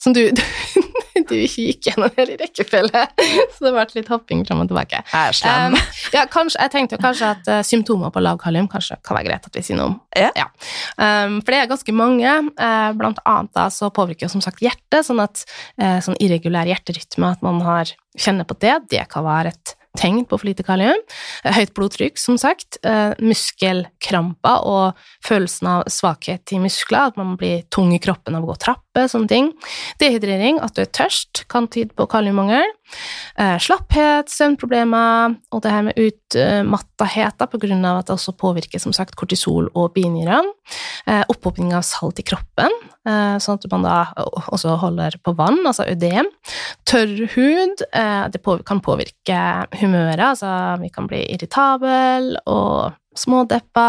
som 0.00 0.14
du, 0.16 0.22
du 0.32 1.34
ikke 1.44 1.64
gikk 1.66 1.88
gjennom 1.90 2.12
hele 2.16 2.36
rekkefølge, 2.40 3.02
så 3.54 3.64
det 3.66 3.72
ble 3.74 3.84
litt 3.98 4.10
hopping 4.12 4.44
fram 4.48 4.62
og 4.64 4.70
tilbake. 4.70 5.02
Jeg 5.04 5.32
er 5.32 5.36
slem. 5.36 5.76
Um, 5.76 5.96
ja, 6.16 6.26
kanskje, 6.32 6.60
jeg 6.62 6.74
tenkte 6.74 7.00
kanskje 7.00 7.32
at 7.34 7.50
uh, 7.52 7.60
symptomer 7.66 8.12
på 8.12 8.22
lav 8.24 8.40
kalium 8.40 8.68
kanskje 8.70 8.96
kan 9.04 9.18
være 9.18 9.28
greit 9.28 9.50
at 9.50 9.58
vi 9.58 9.64
sier 9.64 9.80
noe 9.80 9.90
om. 9.92 9.98
Ja. 10.16 10.30
ja. 10.36 10.48
Um, 10.96 11.40
for 11.40 11.52
det 11.52 11.62
er 11.62 11.72
ganske 11.72 11.96
mange. 11.96 12.36
Uh, 12.60 12.92
blant 13.00 13.20
annet 13.24 13.52
da, 13.56 13.68
så 13.72 13.92
påvirker 13.94 14.28
jo 14.28 14.34
som 14.36 14.44
sagt 14.44 14.64
hjertet, 14.64 15.02
sånn 15.06 15.20
at 15.24 15.44
uh, 15.80 15.98
sånn 16.04 16.18
irregulær 16.20 16.68
hjerterytme, 16.70 17.34
at 17.36 17.44
man 17.44 17.60
har, 17.64 17.92
kjenner 18.20 18.48
på 18.48 18.56
det, 18.60 18.78
det 18.92 19.04
kan 19.12 19.28
være 19.28 19.52
et 19.52 19.76
tegn 19.98 20.24
på 20.28 20.38
for 20.38 20.48
lite 20.48 20.64
kalium. 20.66 21.00
Høyt 21.44 21.72
blodtrykk, 21.76 22.18
som 22.20 22.38
sagt. 22.40 22.78
Eh, 22.86 23.12
muskelkramper 23.18 24.66
og 24.68 25.00
følelsen 25.26 25.70
av 25.74 25.90
svakhet 25.90 26.54
i 26.54 26.60
muskler, 26.62 27.10
at 27.10 27.20
man 27.20 27.36
blir 27.40 27.64
tung 27.72 27.94
i 27.94 28.02
kroppen 28.02 28.38
av 28.38 28.46
å 28.46 28.52
gå 28.52 28.58
trapper, 28.90 29.08
sånne 29.08 29.28
ting. 29.28 29.52
Dehydrering, 30.00 30.60
at 30.60 30.74
du 30.74 30.82
er 30.82 30.90
tørst, 30.90 31.46
kan 31.48 31.68
tyde 31.68 31.94
på 31.94 32.06
kaliummangel. 32.06 32.64
Eh, 33.38 33.58
slapphet, 33.58 34.28
søvnproblemer 34.28 35.36
og 35.52 35.62
det 35.62 35.70
her 35.70 35.82
med 35.82 35.98
utmattethet 35.98 37.38
på 37.50 37.60
grunn 37.62 37.84
av 37.84 38.00
at 38.00 38.08
det 38.08 38.16
også 38.16 38.34
påvirker 38.36 38.80
som 38.80 38.92
sagt 38.92 39.16
kortisol 39.16 39.70
og 39.74 39.94
binyrene. 39.94 40.50
Opphopning 41.30 41.72
av 41.74 41.82
salt 41.82 42.20
i 42.20 42.24
kroppen, 42.26 42.70
sånn 43.06 43.56
at 43.56 43.64
man 43.72 43.86
da 43.86 43.94
også 44.52 44.76
holder 44.78 45.16
på 45.24 45.32
vann, 45.34 45.62
altså 45.66 45.86
ødem. 45.88 46.28
Tørr 46.86 47.24
hud, 47.34 47.82
det 48.30 48.42
kan 48.68 48.82
påvirke 48.84 49.40
humøret. 49.80 50.20
Altså, 50.20 50.52
vi 50.82 50.90
kan 50.92 51.08
bli 51.10 51.24
irritable 51.32 52.42
og 52.46 52.92
smådeppa. 53.18 53.86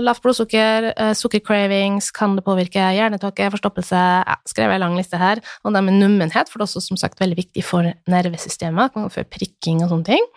Lavt 0.00 0.22
blodsukker, 0.24 0.90
sukkercravings, 1.18 2.10
kan 2.16 2.36
det 2.38 2.44
påvirke 2.46 2.86
hjernetåke, 2.96 3.50
forstoppelse 3.52 4.04
ja, 4.24 4.38
Skrev 4.48 4.72
en 4.72 4.80
lang 4.84 4.96
liste 4.96 5.20
her. 5.20 5.42
Og 5.64 5.74
det 5.74 5.84
med 5.84 5.98
nummenhet, 6.00 6.48
for 6.48 6.58
det 6.58 6.64
er 6.64 6.70
også 6.70 6.86
som 6.88 7.00
sagt 7.00 7.20
veldig 7.20 7.36
viktig 7.42 7.64
for 7.66 7.90
nervesystemet, 8.10 8.96
for 9.12 9.28
prikking 9.28 9.84
og 9.84 9.92
sånne 9.92 10.14
ting. 10.14 10.30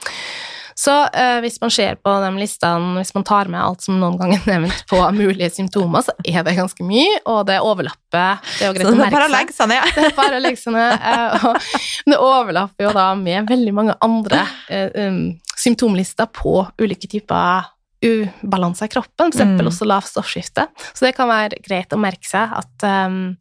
Så 0.80 0.94
eh, 1.14 1.40
hvis 1.44 1.60
man 1.62 1.72
ser 1.74 2.00
på 2.02 2.14
de 2.24 2.32
listene, 2.38 2.98
hvis 3.00 3.14
man 3.16 3.26
tar 3.28 3.52
med 3.52 3.62
alt 3.62 3.84
som 3.86 4.00
noen 4.02 4.18
ganger 4.20 4.42
er 4.42 4.58
nevnt 4.58 4.86
på 4.90 5.00
mulige 5.16 5.52
symptomer, 5.54 6.06
så 6.06 6.16
er 6.26 6.46
det 6.46 6.56
ganske 6.58 6.88
mye, 6.88 7.20
og 7.30 7.44
det 7.50 7.60
overlapper. 7.64 8.42
Det 8.58 8.66
er 8.66 8.72
jo 8.72 8.78
greit 8.78 8.90
å 8.90 8.96
merke 8.98 9.22
seg. 9.22 9.36
Legge 9.36 9.58
seg 9.58 9.72
ned. 9.74 9.92
Det 9.94 10.08
er 10.08 10.18
bare 10.18 10.40
å 10.40 10.44
legge 10.44 10.62
seg 10.64 10.78
ned. 10.78 11.06
Eh, 11.14 11.46
og 11.50 12.10
det 12.10 12.20
overlapper 12.20 12.88
jo 12.88 12.96
da 12.96 13.08
med 13.20 13.50
veldig 13.50 13.76
mange 13.76 13.96
andre 14.04 14.44
eh, 14.72 14.90
um, 15.08 15.22
symptomlister 15.60 16.30
på 16.34 16.58
ulike 16.82 17.10
typer 17.12 17.70
ubalanse 18.04 18.86
i 18.86 18.92
kroppen, 18.92 19.32
f.eks. 19.32 19.46
Mm. 19.48 19.68
også 19.70 19.88
lavt 19.88 20.10
stoffskifte. 20.12 20.68
Så 20.92 21.06
det 21.06 21.14
kan 21.16 21.30
være 21.32 21.62
greit 21.64 21.94
å 21.96 22.02
merke 22.02 22.28
seg 22.28 22.52
at 22.60 22.88
um, 23.08 23.38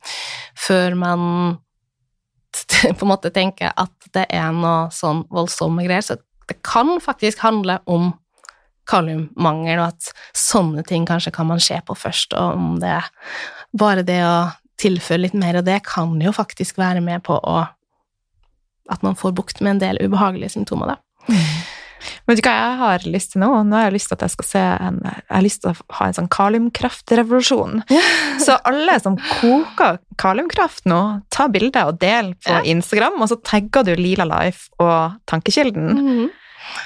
før 0.58 0.98
man 0.98 1.24
på 2.98 3.06
en 3.06 3.10
måte 3.10 3.32
tenker 3.34 3.72
at 3.74 4.12
det 4.14 4.26
er 4.30 4.52
noe 4.54 4.90
sånn 4.94 5.24
voldsomme 5.32 5.86
greier, 5.86 6.04
så 6.04 6.18
det 6.50 6.62
kan 6.66 6.96
faktisk 7.02 7.42
handle 7.44 7.78
om 7.90 8.12
kaliummangel, 8.90 9.78
og 9.78 9.92
at 9.92 10.10
sånne 10.36 10.82
ting 10.86 11.06
kanskje 11.08 11.32
kan 11.34 11.48
man 11.48 11.62
se 11.62 11.78
på 11.86 11.94
først, 11.96 12.34
og 12.34 12.58
om 12.58 12.80
det 12.82 12.98
bare 13.78 14.04
det 14.06 14.18
å 14.26 14.50
tilføre 14.82 15.22
litt 15.26 15.36
mer 15.38 15.60
av 15.60 15.68
det 15.68 15.78
kan 15.86 16.16
jo 16.20 16.32
faktisk 16.34 16.80
være 16.82 17.04
med 17.04 17.22
på 17.26 17.38
å 17.38 17.62
at 18.90 19.04
man 19.06 19.14
får 19.16 19.32
bukt 19.38 19.60
med 19.62 19.76
en 19.76 19.80
del 19.80 20.00
ubehagelige 20.02 20.56
symptomer, 20.56 20.96
da. 20.96 21.34
Vet 22.28 22.40
du 22.40 22.44
hva 22.46 22.54
jeg 22.56 22.76
har 22.80 23.06
lyst 23.14 23.32
til 23.34 23.42
nå? 23.44 23.50
Nå 23.68 23.78
har 23.78 23.88
jeg 23.88 23.96
lyst 23.96 24.10
til 24.10 24.18
at 24.18 24.26
jeg 24.26 24.34
skal 24.34 24.48
se 24.48 24.62
en, 24.88 25.00
jeg 25.06 25.36
har 25.36 25.44
lyst 25.46 25.62
til 25.64 25.72
å 25.72 25.96
ha 25.98 26.08
en 26.08 26.18
sånn 26.18 26.30
kaliumkraftrevolusjon. 26.32 27.82
Ja. 27.92 28.04
Så 28.44 28.58
alle 28.68 28.98
som 29.02 29.18
koker 29.40 30.00
kaliumkraft 30.20 30.86
nå, 30.90 31.00
ta 31.32 31.48
bilde 31.52 31.86
og 31.88 31.98
del 32.02 32.34
på 32.42 32.52
ja. 32.52 32.62
Instagram, 32.74 33.20
og 33.22 33.30
så 33.32 33.38
tagger 33.46 33.86
du 33.86 33.94
Lila 33.96 34.26
Life 34.28 34.68
og 34.82 35.18
Tankekilden. 35.30 35.88
Mm 35.98 36.08
-hmm. 36.08 36.28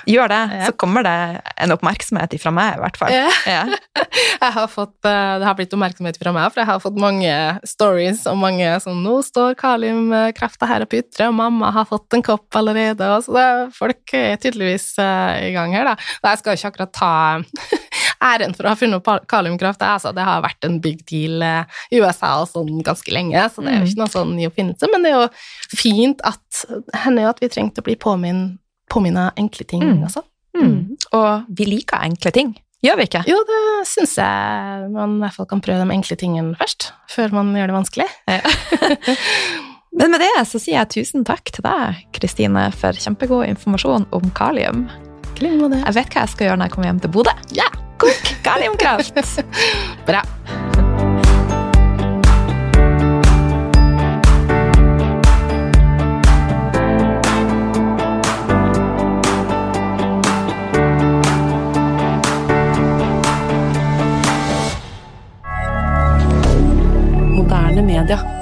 Gjør 0.06 0.30
det, 0.30 0.40
ja. 0.52 0.66
så 0.68 0.74
kommer 0.78 1.04
det 1.06 1.14
en 1.62 1.74
oppmerksomhet 1.74 2.36
fra 2.40 2.52
meg, 2.54 2.76
i 2.76 2.82
hvert 2.84 3.00
fall. 3.00 3.14
Ja. 3.14 3.30
Ja. 3.46 3.62
Har 4.56 4.68
fått, 4.70 5.04
eh, 5.06 5.38
det 5.40 5.46
har 5.46 5.54
blitt 5.56 5.72
oppmerksomhet 5.74 6.18
fra 6.20 6.32
meg, 6.34 6.48
for 6.52 6.60
jeg 6.60 6.68
har 6.68 6.80
fått 6.82 6.98
mange 7.00 7.32
stories 7.66 8.22
og 8.30 8.36
mange 8.40 8.68
sånn 8.82 8.98
'Nå 9.04 9.14
står 9.24 9.56
kaliumkrafta 9.58 10.68
her 10.68 10.84
og 10.84 10.94
ytre, 10.96 11.28
og 11.30 11.36
mamma 11.38 11.70
har 11.74 11.86
fått 11.88 12.16
en 12.16 12.24
kopp 12.24 12.58
allerede.' 12.58 13.08
Og 13.16 13.24
så 13.24 13.34
det, 13.36 13.46
folk 13.76 14.14
er 14.16 14.36
tydeligvis 14.42 14.88
uh, 15.00 15.36
i 15.40 15.52
gang 15.54 15.74
her, 15.76 15.88
da. 15.88 15.94
Jeg 16.26 16.40
skal 16.42 16.58
ikke 16.58 16.72
akkurat 16.72 16.94
ta 16.96 17.12
æren 18.32 18.56
for 18.56 18.66
å 18.66 18.74
ha 18.74 18.78
funnet 18.78 19.00
opp 19.00 19.28
kaliumkraft. 19.30 19.84
Altså, 19.84 20.12
det 20.16 20.26
har 20.26 20.44
vært 20.44 20.68
en 20.68 20.78
big 20.84 21.02
deal 21.08 21.42
i 21.44 22.00
USA 22.00 22.36
og 22.42 22.50
sånn 22.52 22.82
ganske 22.86 23.12
lenge, 23.14 23.48
så 23.52 23.64
det 23.64 23.72
er 23.72 23.80
jo 23.80 23.86
mm. 23.86 23.90
ikke 23.90 24.02
noe 24.04 24.14
sånn 24.14 24.36
ny 24.36 24.46
oppfinnelse. 24.50 24.92
Men 24.92 25.06
det 25.06 25.12
er 25.12 25.18
jo 25.20 25.76
fint 25.76 26.24
at 26.26 26.64
hender 27.04 27.26
jo 27.26 27.34
at 27.34 27.42
vi 27.42 27.52
trengte 27.52 27.82
å 27.82 27.88
bli 27.88 27.98
påminnet 28.00 28.60
påminne 28.92 29.30
enkle 29.38 29.66
ting, 29.68 29.84
mm. 29.84 30.02
altså. 30.06 30.24
Mm. 30.56 30.96
Og 31.16 31.48
vi 31.58 31.68
liker 31.68 32.04
enkle 32.06 32.32
ting, 32.32 32.54
gjør 32.84 33.00
vi 33.00 33.08
ikke? 33.10 33.22
Jo, 33.28 33.38
det 33.48 33.62
syns 33.90 34.16
jeg 34.20 34.90
man 34.94 35.18
i 35.18 35.24
hvert 35.24 35.36
fall 35.36 35.48
kan 35.50 35.62
prøve 35.64 35.84
de 35.84 35.96
enkle 35.96 36.18
tingene 36.20 36.56
først, 36.60 36.90
før 37.12 37.34
man 37.36 37.54
gjør 37.56 37.72
det 37.72 37.78
vanskelig. 37.80 38.10
Ja. 38.30 38.40
Men 39.96 40.12
med 40.12 40.20
det 40.20 40.32
så 40.44 40.60
sier 40.60 40.82
jeg 40.82 40.92
tusen 40.92 41.24
takk 41.24 41.48
til 41.56 41.64
deg, 41.64 42.02
Kristine, 42.16 42.68
for 42.76 42.96
kjempegod 43.00 43.46
informasjon 43.48 44.04
om 44.16 44.30
kalium. 44.36 44.84
Jeg 45.40 45.96
vet 45.96 46.14
hva 46.14 46.22
jeg 46.22 46.32
skal 46.32 46.48
gjøre 46.48 46.60
når 46.60 46.68
jeg 46.68 46.76
kommer 46.76 46.90
hjem 46.90 47.02
til 47.04 47.12
Bodø. 47.16 47.36
Ja! 47.56 47.68
Kok 48.00 48.32
kaliumkraft! 48.44 49.20
Bra. 50.08 50.24
hebdomadaire. 68.08 68.35